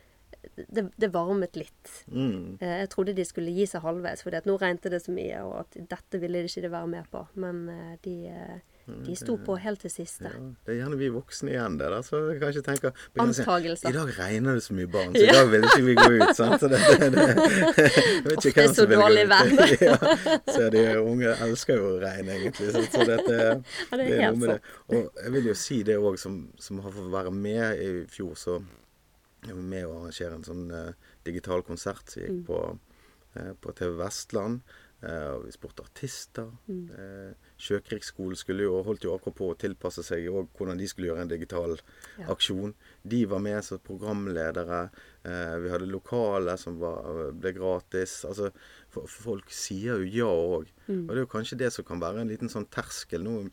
[0.56, 1.92] det, det varmet litt.
[2.10, 2.58] Mm.
[2.60, 5.62] Eh, jeg trodde de skulle gi seg halvveis, for nå regnet det så mye, og
[5.62, 7.22] at dette ville de ikke være med på.
[7.40, 8.58] Men eh, de, eh,
[9.06, 10.26] de sto på helt til siste.
[10.26, 11.92] Ja, det er gjerne vi voksne igjen, det.
[11.94, 13.92] da, Så jeg kan ikke tenke Antagelser.
[13.92, 16.34] I dag regner det så mye barn, så i dag vil ikke vi gå ut.
[16.36, 16.58] sant?
[16.58, 17.28] Så det, det, det,
[17.86, 19.74] jeg vet ikke det er hvem så som vil gå ut.
[19.88, 19.96] ja,
[20.50, 22.70] så de unge elsker jo regn, egentlig.
[22.90, 24.60] Så dette, Ja, det er helt noe med det.
[24.90, 28.34] Og jeg vil jo si det òg, som, som har fått være med i fjor,
[28.38, 28.60] så
[29.42, 30.92] jeg var med å arrangere en sånn eh,
[31.24, 32.28] digital konsert som Mm.
[32.28, 32.78] gikk på,
[33.36, 34.60] eh, på TV Vestland.
[35.02, 36.46] Eh, og vi spurte artister.
[36.70, 37.34] Mm.
[37.58, 41.22] Sjøkrigsskolen skulle jo, holdt jo akkurat på å tilpasse seg og hvordan de skulle gjøre
[41.24, 41.76] en digital
[42.20, 42.26] Ja.
[42.28, 42.74] aksjon.
[43.04, 44.90] De var med som programledere.
[45.24, 48.24] Vi hadde lokale som var, ble gratis.
[48.24, 48.52] Altså,
[48.92, 50.68] folk sier jo ja òg.
[50.88, 51.08] Mm.
[51.08, 53.22] Og det er jo kanskje det som kan være en liten sånn terskel.
[53.24, 53.50] Nå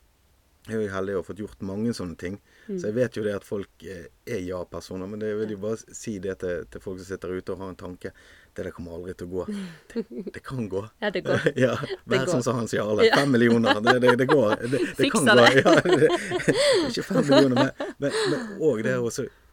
[0.69, 2.35] er jeg jo heldig og har fått gjort mange sånne ting.
[2.69, 5.09] Så jeg vet jo det at folk eh, er ja-personer.
[5.09, 7.71] Men det vil jo bare si det til, til folk som sitter ute og har
[7.73, 8.11] en tanke.
[8.53, 9.45] Det der kommer aldri til å gå.
[9.93, 10.03] Det,
[10.35, 10.83] det kan gå.
[11.01, 11.47] Ja, det går.
[11.65, 11.73] ja,
[12.09, 13.07] Vær sånn som Hans Jarle.
[13.07, 13.17] Ja.
[13.21, 13.81] Fem millioner.
[13.85, 14.55] Det, det, det går.
[14.69, 15.47] Det, kan gå.
[15.59, 16.11] Ja, det,
[16.89, 18.19] ikke fem millioner, men-
[18.59, 19.09] òg det å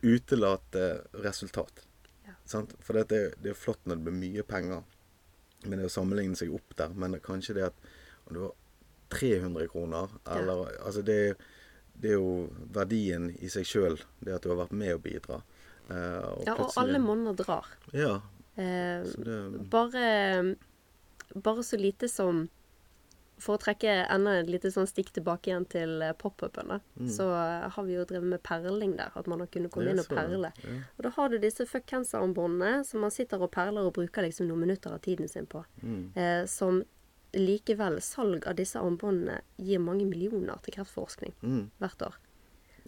[0.06, 0.88] utelate
[1.24, 1.84] resultat.
[2.26, 2.36] Ja.
[2.48, 2.76] Sant?
[2.84, 4.84] For det, er- det er flott når det blir mye penger,
[5.66, 6.92] men det å sammenligne seg opp der.
[6.94, 7.94] Men kanskje det at
[8.26, 8.54] og det var
[9.12, 11.36] 300 kroner, eller Altså det,
[11.94, 15.40] det er jo verdien i seg sjøl, det at du har vært med å bidra.
[15.88, 17.68] Eh, og Ja, og alle monner drar.
[17.94, 18.20] Ja.
[18.57, 20.57] Eh, det bare,
[21.34, 22.46] bare så lite som
[23.36, 26.78] For å trekke enda et lite sånn stikk tilbake igjen til eh, pop-upene,
[27.12, 29.12] så eh, har vi jo drevet med perling der.
[29.12, 30.54] At man har kunnet komme inn og perle.
[30.64, 30.76] Ja.
[30.96, 34.48] Og da har du disse fuck cancer-armbåndene som man sitter og perler og bruker liksom
[34.48, 35.61] noen minutter av tiden sin på.
[35.82, 36.16] Mm.
[36.16, 36.80] Eh, som
[37.37, 41.70] likevel, salg av disse armbåndene gir mange millioner til kreftforskning Mm.
[41.78, 42.14] hvert år.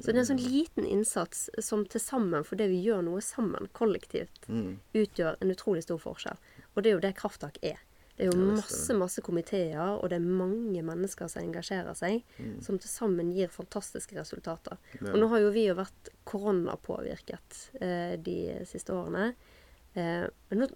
[0.01, 3.69] Så det er en sånn liten innsats som til sammen, fordi vi gjør noe sammen,
[3.75, 4.79] kollektivt, Mm.
[4.95, 6.37] utgjør en utrolig stor forskjell.
[6.77, 7.79] Og det er jo det Krafttak er.
[8.17, 12.23] Det er jo masse, masse komiteer, og det er mange mennesker som engasjerer seg,
[12.61, 14.77] som til sammen gir fantastiske resultater.
[15.01, 15.07] Mm.
[15.07, 15.13] Ja.
[15.13, 19.35] Og nå har jo vi jo vært koronapåvirket eh, de siste årene.
[19.95, 20.69] Eh, men nå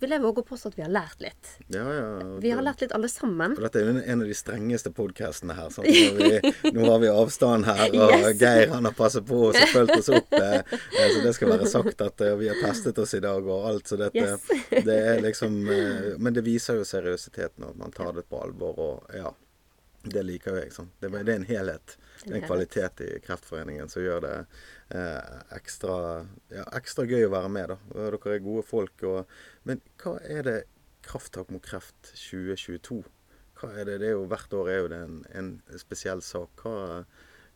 [0.00, 1.50] vil jeg våge å påstå at vi har lært litt.
[1.72, 2.06] Ja, ja.
[2.42, 3.54] Vi har lært litt alle sammen.
[3.56, 5.70] Og dette er jo en av de strengeste podkastene her.
[5.74, 5.86] Sånn.
[5.90, 8.40] Nå, har vi, nå har vi avstand her, og Yes.
[8.40, 10.36] Geir han har passet på oss og fulgt oss opp.
[10.36, 13.46] Eh, eh, så det skal være sagt at eh, vi har testet oss i dag
[13.46, 13.86] og alt.
[13.88, 14.46] Så dette Yes.
[14.86, 18.78] det er liksom eh, Men det viser jo seriøsiteten, og man tar det på alvor.
[18.80, 19.30] Og ja,
[20.12, 20.72] det liker jeg.
[20.74, 20.88] Sånn.
[21.00, 21.96] Det, det er en helhet.
[22.22, 24.34] Det er en kvalitet i Kreftforeningen som gjør det
[24.94, 25.98] eh, ekstra,
[26.52, 27.74] ja, ekstra gøy å være med.
[27.74, 27.78] da.
[27.94, 29.04] Dere er gode folk.
[29.08, 29.36] Og,
[29.68, 30.56] men hva er det
[31.06, 32.98] Krafttak mot kreft 2022?
[33.60, 34.00] Hva er det?
[34.02, 36.64] det er jo, hvert år er jo det en, en spesiell sak.
[36.64, 37.04] Hva,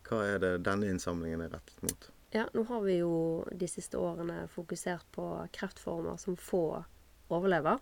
[0.07, 2.09] hva er det denne innsamlingen er rettet mot?
[2.31, 3.13] Ja, nå har vi jo
[3.51, 6.63] de siste årene fokusert på kreftformer som få
[7.31, 7.81] overlever.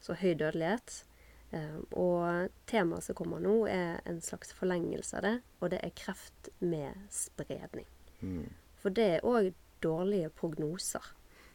[0.00, 1.02] Så høy dødelighet.
[1.50, 5.94] Eh, og temaet som kommer nå, er en slags forlengelse av det, og det er
[5.96, 7.88] kreft med spredning.
[8.20, 8.50] Mm.
[8.78, 11.04] For det er òg dårlige prognoser,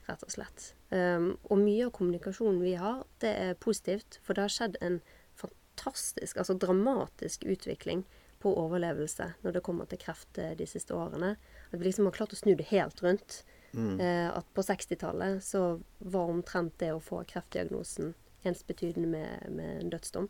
[0.08, 0.72] rett og slett.
[0.94, 5.00] Um, og mye av kommunikasjonen vi har, det er positivt, for det har skjedd en
[5.40, 8.04] fantastisk, altså dramatisk utvikling
[8.44, 11.36] på overlevelse når det kommer til kreft eh, de siste årene.
[11.72, 13.44] At vi liksom har klart å snu det helt rundt.
[13.72, 13.96] Mm.
[14.04, 18.12] Eh, at på 60-tallet så var omtrent det å få kreftdiagnosen
[18.46, 20.30] ensbetydende med, med en dødsdom.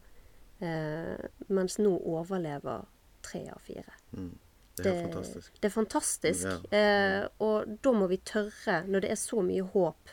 [0.62, 2.86] Eh, mens nå overlever
[3.24, 3.94] tre av fire.
[4.12, 4.32] Mm.
[4.78, 5.62] Det er det, fantastisk.
[5.62, 6.46] Det er fantastisk.
[6.72, 6.78] Ja.
[6.78, 10.10] Eh, og da må vi tørre, når det er så mye håp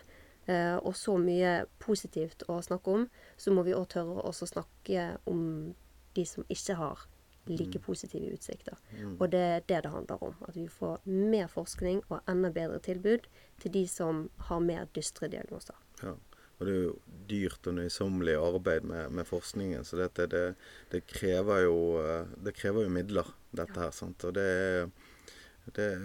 [0.47, 3.07] eh, og så mye positivt å snakke om,
[3.41, 5.75] så må vi òg tørre å snakke om
[6.15, 7.07] de som ikke har
[7.49, 7.83] like Mm.
[7.83, 8.77] positive utsikter.
[9.19, 10.35] Og det er det det handler om.
[10.49, 13.27] At vi får mer forskning og enda bedre tilbud
[13.61, 15.75] til de som har mer dystre diagnoser.
[16.03, 16.13] Ja.
[16.61, 16.97] Og det er jo
[17.31, 20.43] dyrt og nøysommelig arbeid med, med forskningen, så dette, det,
[20.93, 23.91] det, krever jo, eh, det krever jo midler, dette her.
[23.97, 24.25] sant?
[24.29, 24.91] Og det er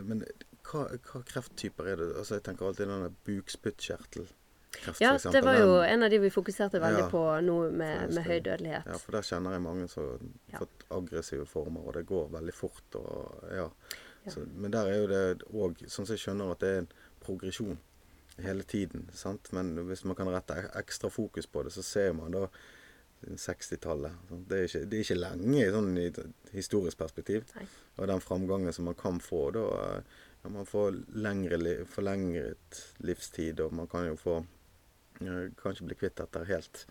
[0.05, 0.23] Men
[0.65, 2.07] hva, hva krefttyper er det?
[2.17, 6.29] Altså Jeg tenker alltid den der bukspyttkjertelkreft, Ja, det var jo en av de vi
[6.33, 7.09] fokuserte veldig Ja.
[7.09, 8.85] på nå med, med høy dødelighet.
[8.85, 10.19] Ja, for der kjenner jeg mange som har
[10.53, 10.59] Ja.
[10.59, 12.95] fått aggressive former, og det går veldig fort.
[12.95, 13.69] Og, ja.
[14.25, 14.31] Ja.
[14.31, 16.91] Så, men der er jo det òg, sånn som jeg skjønner, at det er en
[17.21, 17.77] progresjon
[18.43, 19.09] hele tiden.
[19.13, 19.51] sant?
[19.53, 22.47] Men hvis man kan rette ekstra fokus på det, så ser man da
[23.25, 24.11] 60-tallet.
[24.29, 24.59] Det,
[24.89, 26.09] det er ikke lenge i sånn i
[26.53, 27.45] historisk perspektiv.
[27.55, 27.65] Nei.
[27.97, 30.01] Og den framgangen som man kan få da eh,
[30.43, 31.57] ja, Man får lengre,
[31.89, 34.35] forlengret livstid, og man kan jo få
[35.23, 36.83] eh, Kanskje bli kvitt dette helt.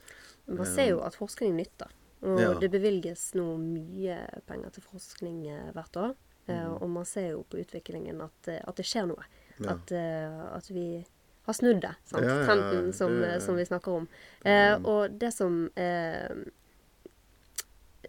[0.49, 1.93] Man ser jo at forskning nytter.
[2.25, 2.55] Og Ja.
[2.59, 4.17] det bevilges nå mye
[4.49, 6.15] penger til forskning eh, hvert år.
[6.17, 6.75] Eh, Mm.
[6.83, 9.23] og man ser jo på utviklingen at, eh, at det skjer noe.
[9.65, 11.05] At, eh, at vi
[11.47, 11.95] har snudd det.
[12.05, 12.25] Sant?
[12.25, 14.09] Ja, ja, ja, Trenden som, det- som vi snakker om.
[14.45, 16.29] Eh, og det som eh,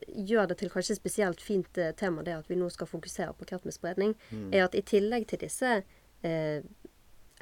[0.08, 3.46] gjør det til kanskje spesielt fint eh, tema, det at vi nå skal fokusere på
[3.50, 4.54] kreft med spredning, Mm.
[4.54, 5.84] er at i tillegg til disse
[6.24, 6.62] eh,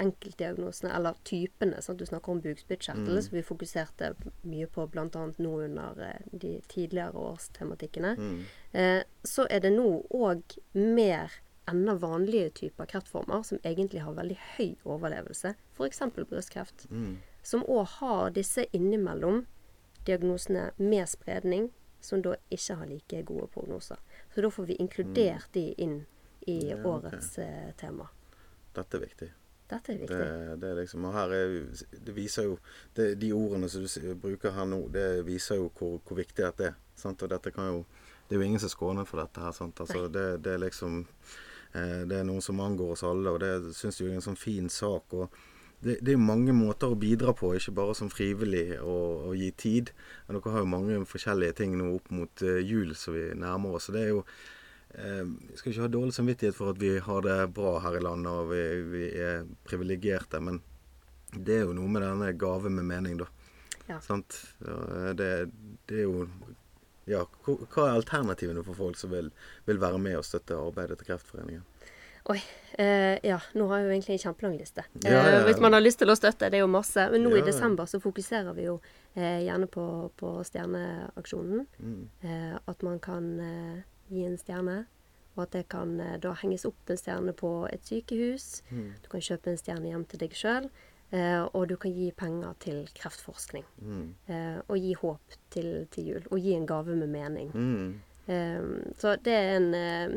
[0.02, 1.98] enkeltdiagnosene, eller typene sant?
[1.98, 3.22] Du snakker om bukspyttkjertel, Mm.
[3.22, 4.14] som vi fokuserte
[4.44, 5.06] mye på bl.a.
[5.38, 8.16] nå under eh, de tidligere årstematikkene.
[8.18, 8.44] Mm.
[8.72, 10.42] Eh, så er det nå òg
[10.74, 11.30] mer
[11.70, 16.00] enda vanlige typer kreftformer som egentlig har veldig høy overlevelse, f.eks.
[16.16, 17.16] brystkreft, Mm.
[17.42, 19.46] som òg har disse innimellom
[20.06, 23.96] diagnosene med spredning, som da ikke har like gode prognoser.
[24.34, 26.04] Så da får vi inkludert de inn
[26.46, 27.72] i Ja, årets okay.
[27.80, 28.08] tema.
[28.74, 29.30] Dette er viktig.
[29.70, 30.18] Dette er viktig.
[30.18, 31.54] Det, det er liksom, og her er,
[32.04, 32.58] det viser jo
[32.94, 36.66] det, De ordene som du bruker her nå, det viser jo hvor, hvor viktig dette
[36.68, 36.74] er.
[36.96, 37.22] Sant?
[37.22, 37.84] Og dette kan jo
[38.28, 39.52] Det er jo ingen som skåner for dette her.
[39.52, 39.80] Sant?
[39.80, 41.40] Altså, det, det er liksom eh,
[41.74, 44.68] Det er noe som angår oss alle, og det syns jeg er en sånn fin
[44.70, 45.14] sak.
[45.18, 45.34] og
[45.84, 49.50] det, det er mange måter å bidra på, ikke bare som frivillig og, og gi
[49.60, 49.92] tid.
[50.26, 53.76] Men dere har jo mange forskjellige ting nå opp mot eh, jul som vi nærmer
[53.76, 53.88] oss.
[53.88, 55.24] Så det er jo eh,
[55.58, 58.52] skal ikke ha dårlig samvittighet for at vi har det bra her i landet og
[58.54, 58.64] vi,
[58.94, 60.62] vi er privilegerte, men
[61.34, 63.28] det er jo noe med denne gave med mening, da.
[63.90, 63.98] Ja.
[64.00, 64.38] Sant?
[64.64, 65.30] Ja, Det,
[65.90, 66.28] det er jo
[67.10, 69.30] Ja, hva er alternativene for folk som vil,
[69.68, 71.64] vil være med og støtte arbeidet til Kreftforeningen?
[72.32, 72.38] Oi.
[72.72, 74.84] Eh, ja, nå har jeg jo egentlig en kjempelang liste.
[75.04, 75.34] Ja, ja, ja.
[75.36, 77.04] Eh, hvis man har lyst til å støtte, det er jo masse.
[77.12, 78.78] Men nå Ja, i desember så fokuserer vi jo
[79.12, 79.84] eh, gjerne på,
[80.16, 81.66] på stjerneaksjonen.
[81.78, 82.00] Mm.
[82.24, 84.78] Eh, at man kan eh, gi en stjerne.
[85.34, 88.64] Og at det kan eh, da henges opp en stjerne på et sykehus.
[88.70, 88.90] Mm.
[89.04, 90.70] Du kan kjøpe en stjerne hjem til deg sjøl.
[91.14, 93.64] Eh, og du kan gi penger til kreftforskning.
[93.78, 94.06] Mm.
[94.26, 96.28] Eh, og gi håp til, til jul.
[96.34, 97.52] Og gi en gave med mening.
[97.54, 97.90] Mm.
[98.26, 100.16] Eh, så det er en eh,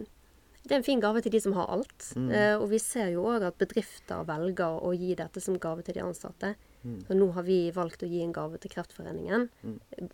[0.68, 2.10] det er en fin gave til de som har alt.
[2.20, 2.32] Mm.
[2.32, 5.96] Eh, og vi ser jo òg at bedrifter velger å gi dette som gave til
[5.96, 6.56] de ansatte.
[6.82, 6.98] Mm.
[7.08, 9.48] Så nå har vi valgt å gi en gave til Kreftforeningen.
[9.64, 10.10] Mm.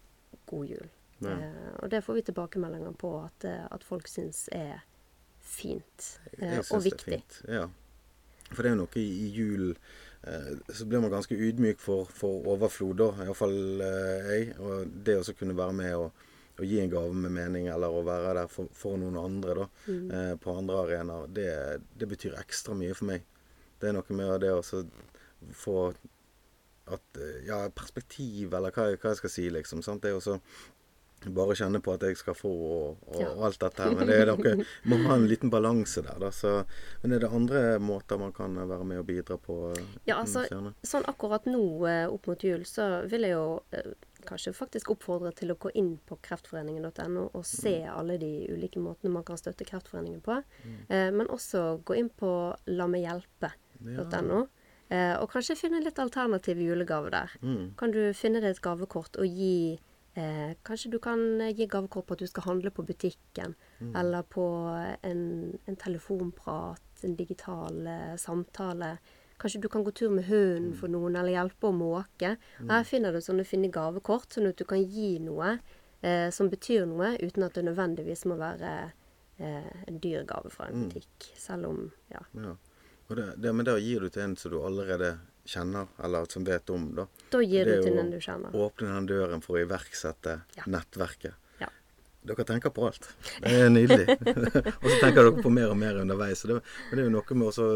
[0.51, 0.91] God jul.
[1.23, 1.37] Ja.
[1.37, 4.83] Eh, og det får vi tilbakemeldinger på at, at folk syns er
[5.43, 7.07] fint og viktig.
[7.07, 7.41] det er fint.
[7.49, 7.65] Ja.
[8.51, 9.77] For det er jo noe i, i julen
[10.73, 13.09] Så blir man ganske ydmyk for, for overflod, da.
[13.25, 14.53] Iallfall eh, jeg.
[14.63, 16.23] Og det å kunne være med og,
[16.59, 19.67] og gi en gave med mening, eller å være der for, for noen andre da,
[19.89, 20.07] Mm.
[20.15, 21.49] eh, på andre arenaer, det,
[21.99, 23.25] det betyr ekstra mye for meg.
[23.81, 24.61] Det er noe med det å
[25.51, 25.77] få
[26.93, 29.83] at eh, Ja, perspektiv, eller hva, hva jeg skal si, liksom.
[29.83, 30.03] Sant?
[30.03, 30.39] Det er å
[31.31, 33.95] bare kjenne på at jeg skal få og, og, og alt dette her.
[33.95, 36.17] Men det er noe, må ha en liten balanse der.
[36.19, 36.31] Da.
[36.35, 36.65] Så,
[37.03, 39.59] men er det andre måter man kan være med og bidra på?
[39.77, 40.43] eh, Ja, altså.
[40.83, 43.93] Sånn akkurat nå eh, opp mot jul, så vil jeg jo eh,
[44.23, 47.89] kanskje faktisk oppfordre til å gå inn på kreftforeningen.no og se Mm.
[47.99, 50.37] alle de ulike måtene man kan støtte Kreftforeningen på.
[50.89, 52.29] Eh, men også gå inn på
[52.67, 54.43] lammehjelpe.no.
[54.93, 57.31] Eh, og kanskje finne litt alternativ julegave der.
[57.41, 57.71] Mm.
[57.79, 59.79] Kan du finne deg et gavekort og gi eh,
[60.63, 63.95] Kanskje du kan eh, gi gavekort på at du skal handle på butikken, Mm.
[63.99, 64.43] eller på
[65.03, 65.23] en,
[65.67, 68.97] en telefonprat en digital eh, samtale.
[69.37, 72.37] Kanskje du kan gå tur med hunden for noen, eller hjelpe å måke.
[72.61, 72.69] Mm.
[72.69, 75.57] Her finner du sånne fine gavekort, sånn at du kan gi noe
[76.01, 78.71] eh, som betyr noe, uten at det nødvendigvis må være
[79.39, 81.31] eh, en dyr gave fra en butikk.
[81.35, 82.21] Selv om Ja.
[82.37, 82.55] Ja.
[83.13, 86.69] Det, det, men da gir du til en som du allerede kjenner, eller som vet
[86.71, 87.07] om, da.
[87.33, 88.53] Da gir du til den du kjenner.
[88.55, 90.63] Åpne den døren for å iverksette Ja.
[90.67, 91.33] nettverket.
[91.59, 91.67] Ja.
[92.23, 93.09] Dere tenker på alt.
[93.43, 94.05] Det er nydelig.
[94.83, 96.45] og så tenker dere på mer og mer underveis.
[96.47, 97.67] Det, men det er jo noe med også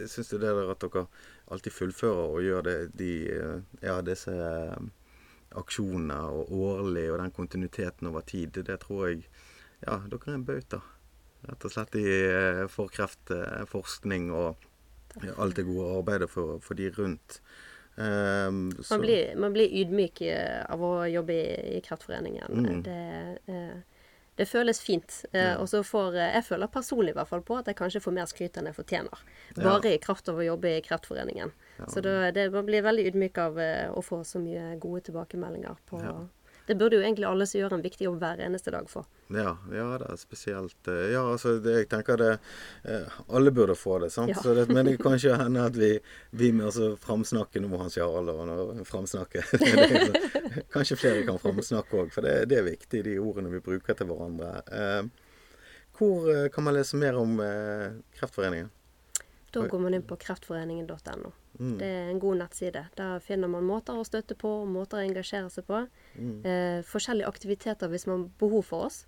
[0.00, 1.04] Jeg syns det der at dere
[1.52, 4.90] alltid fullfører og gjør det, de, eh, ja, disse eh,
[5.60, 8.50] aksjonene og årlig, og den kontinuiteten over tid.
[8.56, 9.22] Det, det tror jeg
[9.86, 10.78] Ja, dere er en bauta.
[11.42, 14.56] Rett og slett i, eh, for kreftforskning og
[15.20, 17.40] ja, alt det gode arbeidet for, for de rundt.
[17.94, 20.22] Um, så- Man blir, man blir ydmyk
[20.68, 22.48] av å jobbe i, i Kreftforeningen.
[22.48, 22.82] Mm.
[22.82, 23.80] Det, uh,
[24.36, 25.24] det føles fint.
[25.34, 28.00] Uh, Og så får eh, Jeg føler personlig i hvert fall på at jeg kanskje
[28.00, 29.24] får mer skryt enn jeg fortjener.
[29.58, 31.52] Bare i kraft av å jobbe i Kreftforeningen.
[31.88, 35.76] Så da, det, man blir veldig ydmyk av uh, å få så mye gode tilbakemeldinger
[35.90, 36.00] på
[36.66, 39.04] Det burde jo egentlig alle som gjør en viktig jobb hver eneste dag få.
[39.34, 42.30] Ja, ja det er spesielt eh, Ja, altså, det, jeg tenker det
[42.84, 44.32] eh, Alle burde få det, sant?
[44.34, 44.42] Ja.
[44.42, 45.92] Så det, men det kan ikke hende at vi,
[46.30, 49.44] vi med oss framsnakke Nå Hans Jarl og framsnakke
[50.74, 54.08] Kanskje flere kan framsnakke òg, for det, det er viktig, de ordene vi bruker til
[54.08, 54.62] hverandre.
[54.72, 55.02] Eh,
[55.96, 57.36] hvor kan man lese mer om
[58.16, 58.70] Kreftforeningen?
[59.52, 61.32] Da går man inn på kreftforeningen.no.
[61.60, 61.78] Mm.
[61.78, 62.86] Det er en god nettside.
[62.96, 65.82] Der finner man måter å støtte på, måter å engasjere seg på.
[66.16, 66.38] Mm.
[66.40, 69.02] Eh, forskjellige aktiviteter hvis man har behov for oss.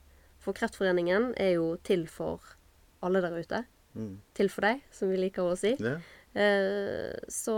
[0.44, 2.44] For Kreftforeningen er jo til for
[3.04, 3.62] alle der ute.
[3.96, 4.18] Mm.
[4.36, 5.74] Til for deg, som vi liker å si.
[5.80, 6.00] Yeah.
[6.34, 7.54] Eh, så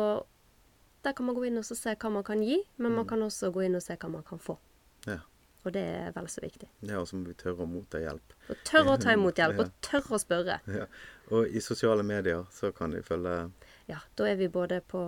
[1.06, 3.50] der kan man gå inn og se hva man kan gi, men man kan også
[3.54, 4.58] gå inn og se hva man kan få.
[5.06, 5.22] Yeah.
[5.66, 6.68] Og det er vel så viktig.
[6.86, 8.34] ja, og så må vi tørre å motta hjelp.
[8.52, 9.64] Og tørre å ta imot hjelp, Ja.
[9.64, 10.58] og tørre å spørre.
[10.70, 10.84] Ja.
[11.34, 13.50] Og i sosiale medier så kan de følge
[13.90, 15.00] Ja, da er vi både på,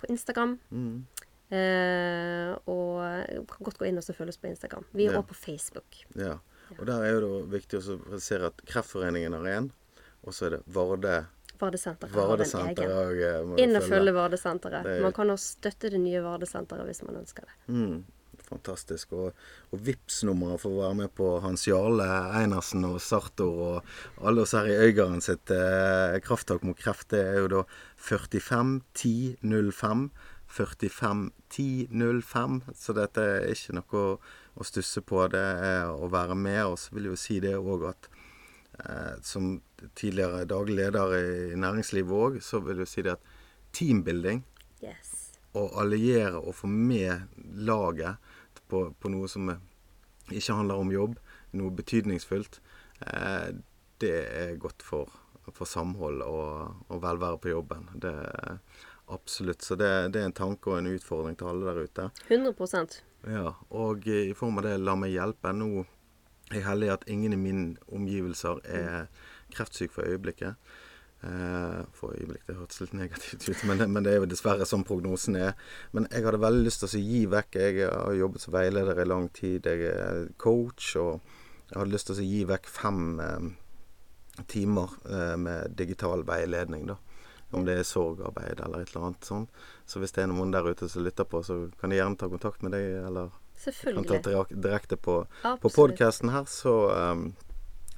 [0.00, 1.06] på Instagram mm.
[1.56, 4.84] eh, og kan godt gå inn og følge oss på Instagram.
[4.92, 5.18] Vi er Ja.
[5.22, 6.02] også på Facebook.
[6.20, 6.36] Ja.
[6.78, 9.70] Og der er det viktig å presisere at Kreftforeningen har én,
[10.24, 11.26] og så er det Varde
[11.60, 13.52] Vardesenteret har en egen.
[13.58, 14.12] eh, Inn og følge.
[14.12, 14.84] Vardesenteret.
[14.86, 17.54] Er- Man kan også støtte det nye Vardesenteret hvis man ønsker det.
[17.68, 18.04] Mm,
[18.50, 19.12] fantastisk.
[19.12, 19.32] Og,
[19.72, 22.04] og Vipps-nummeret for å være med på Hans Jarle
[22.40, 27.22] Einarsen og Sartor og alle oss her i Øygarden sitt eh, krafttak mot kreft, det
[27.24, 27.62] er jo da
[27.96, 29.36] 45 10
[29.72, 30.10] 05.
[30.48, 31.88] 45 10
[32.22, 32.62] 05.
[32.74, 34.18] Så dette er ikke noe
[34.54, 35.22] å, stusse på.
[35.32, 36.62] Det er å være med.
[36.70, 38.08] Og så vil jeg jo si det òg at
[38.84, 39.56] eh, som
[39.98, 43.32] tidligere daglig leder i næringslivet òg, så vil jeg si det at
[43.74, 44.44] teambuilding
[44.84, 45.32] Yes.
[45.56, 47.30] å alliere og få med
[47.64, 48.20] laget
[48.68, 49.62] på, på noe som eh,
[50.34, 51.14] ikke handler om jobb,
[51.56, 52.58] noe betydningsfullt,
[53.06, 53.54] eh,
[54.02, 55.12] det er godt for,
[55.50, 57.88] for samhold og, og velvære på jobben.
[58.02, 58.58] Det er
[59.06, 59.62] Absolutt.
[59.62, 62.06] Så det, det er en tanke og en utfordring til alle der ute.
[62.28, 62.54] 100
[63.30, 65.52] Ja, og i form av det la meg hjelpe.
[65.56, 65.84] Nå
[66.50, 69.06] er jeg heldig at ingen i mine omgivelser er
[69.54, 70.58] kreftsyk for øyeblikket.
[71.24, 74.66] Eh, for øyeblikk, det hørtes litt negativt ut, men, det- men det er jo dessverre
[74.68, 75.54] sånn prognosen er.
[75.92, 79.04] Men jeg hadde veldig lyst til å gi vekk Jeg har jobbet som veileder i
[79.08, 79.64] lang tid.
[79.64, 81.20] Jeg er coach, og
[81.70, 86.96] jeg hadde lyst til å gi vekk fem eh, timer eh, med digital veiledning, da.
[87.50, 89.50] Om det er sorgarbeid eller et eller annet sånt.
[89.86, 92.28] Så hvis det er noen der ute som lytter på, så kan de gjerne ta
[92.28, 93.30] kontakt med deg, eller
[93.94, 96.74] kan ta direkte på, på podkasten her, så,
[97.12, 97.28] um,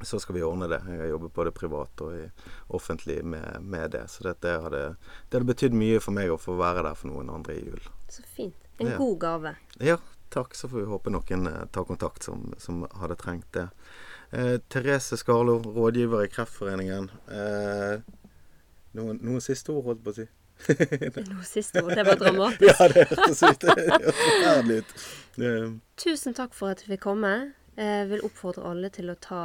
[0.03, 0.83] så skal vi ordne det.
[0.87, 2.27] Jeg har jobbet både privat og i
[2.77, 4.05] offentlig med, med det.
[4.13, 4.83] Så hadde,
[5.31, 7.89] det hadde betydd mye for meg å få være der for noen andre i jul.
[8.13, 8.55] Så fint.
[8.79, 8.99] En Ja.
[8.99, 9.55] god gave.
[9.81, 9.97] Ja,
[10.31, 10.55] takk.
[10.55, 13.71] Så får vi håpe noen eh, tar kontakt som, som hadde trengt det.
[14.31, 17.11] Eh, Therese Skarlo, rådgiver i Kreftforeningen.
[17.33, 18.01] Eh,
[18.97, 20.27] noen, noen siste ord, holdt på å si?
[21.29, 21.93] Noe siste ord.
[21.99, 22.65] Det var dramatisk.
[22.71, 24.95] ja, det hørtes ut forferdelig ut.
[25.45, 25.71] Eh,
[26.01, 27.33] Tusen takk for at vi fikk komme.
[27.77, 29.43] Jeg vil oppfordre alle til å ta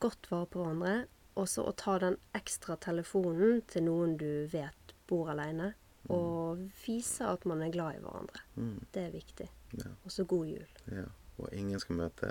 [0.00, 0.94] godt vare på hverandre.
[1.40, 5.74] Og så å ta den ekstra telefonen til noen du vet bor alene.
[6.10, 8.40] Og vise at man er glad i hverandre.
[8.56, 9.46] mm, Det er viktig.
[9.78, 9.92] ja.
[10.04, 10.66] Og så god jul.
[10.90, 11.04] Ja,
[11.38, 12.30] og ingen skal møte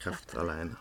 [0.00, 0.78] kreft alene.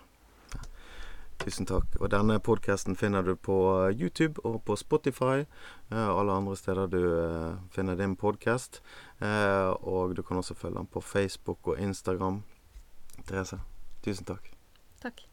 [1.41, 1.95] Tusen takk.
[1.97, 3.55] Og denne podkasten finner du på
[3.89, 5.41] YouTube og på Spotify.
[5.89, 8.81] Og alle andre steder du eh, finner din podkast.
[9.21, 12.43] Eh, og du kan også følge den på Facebook og Instagram.
[13.25, 13.57] Therese,
[14.05, 14.53] tusen takk.
[15.01, 15.30] Takk.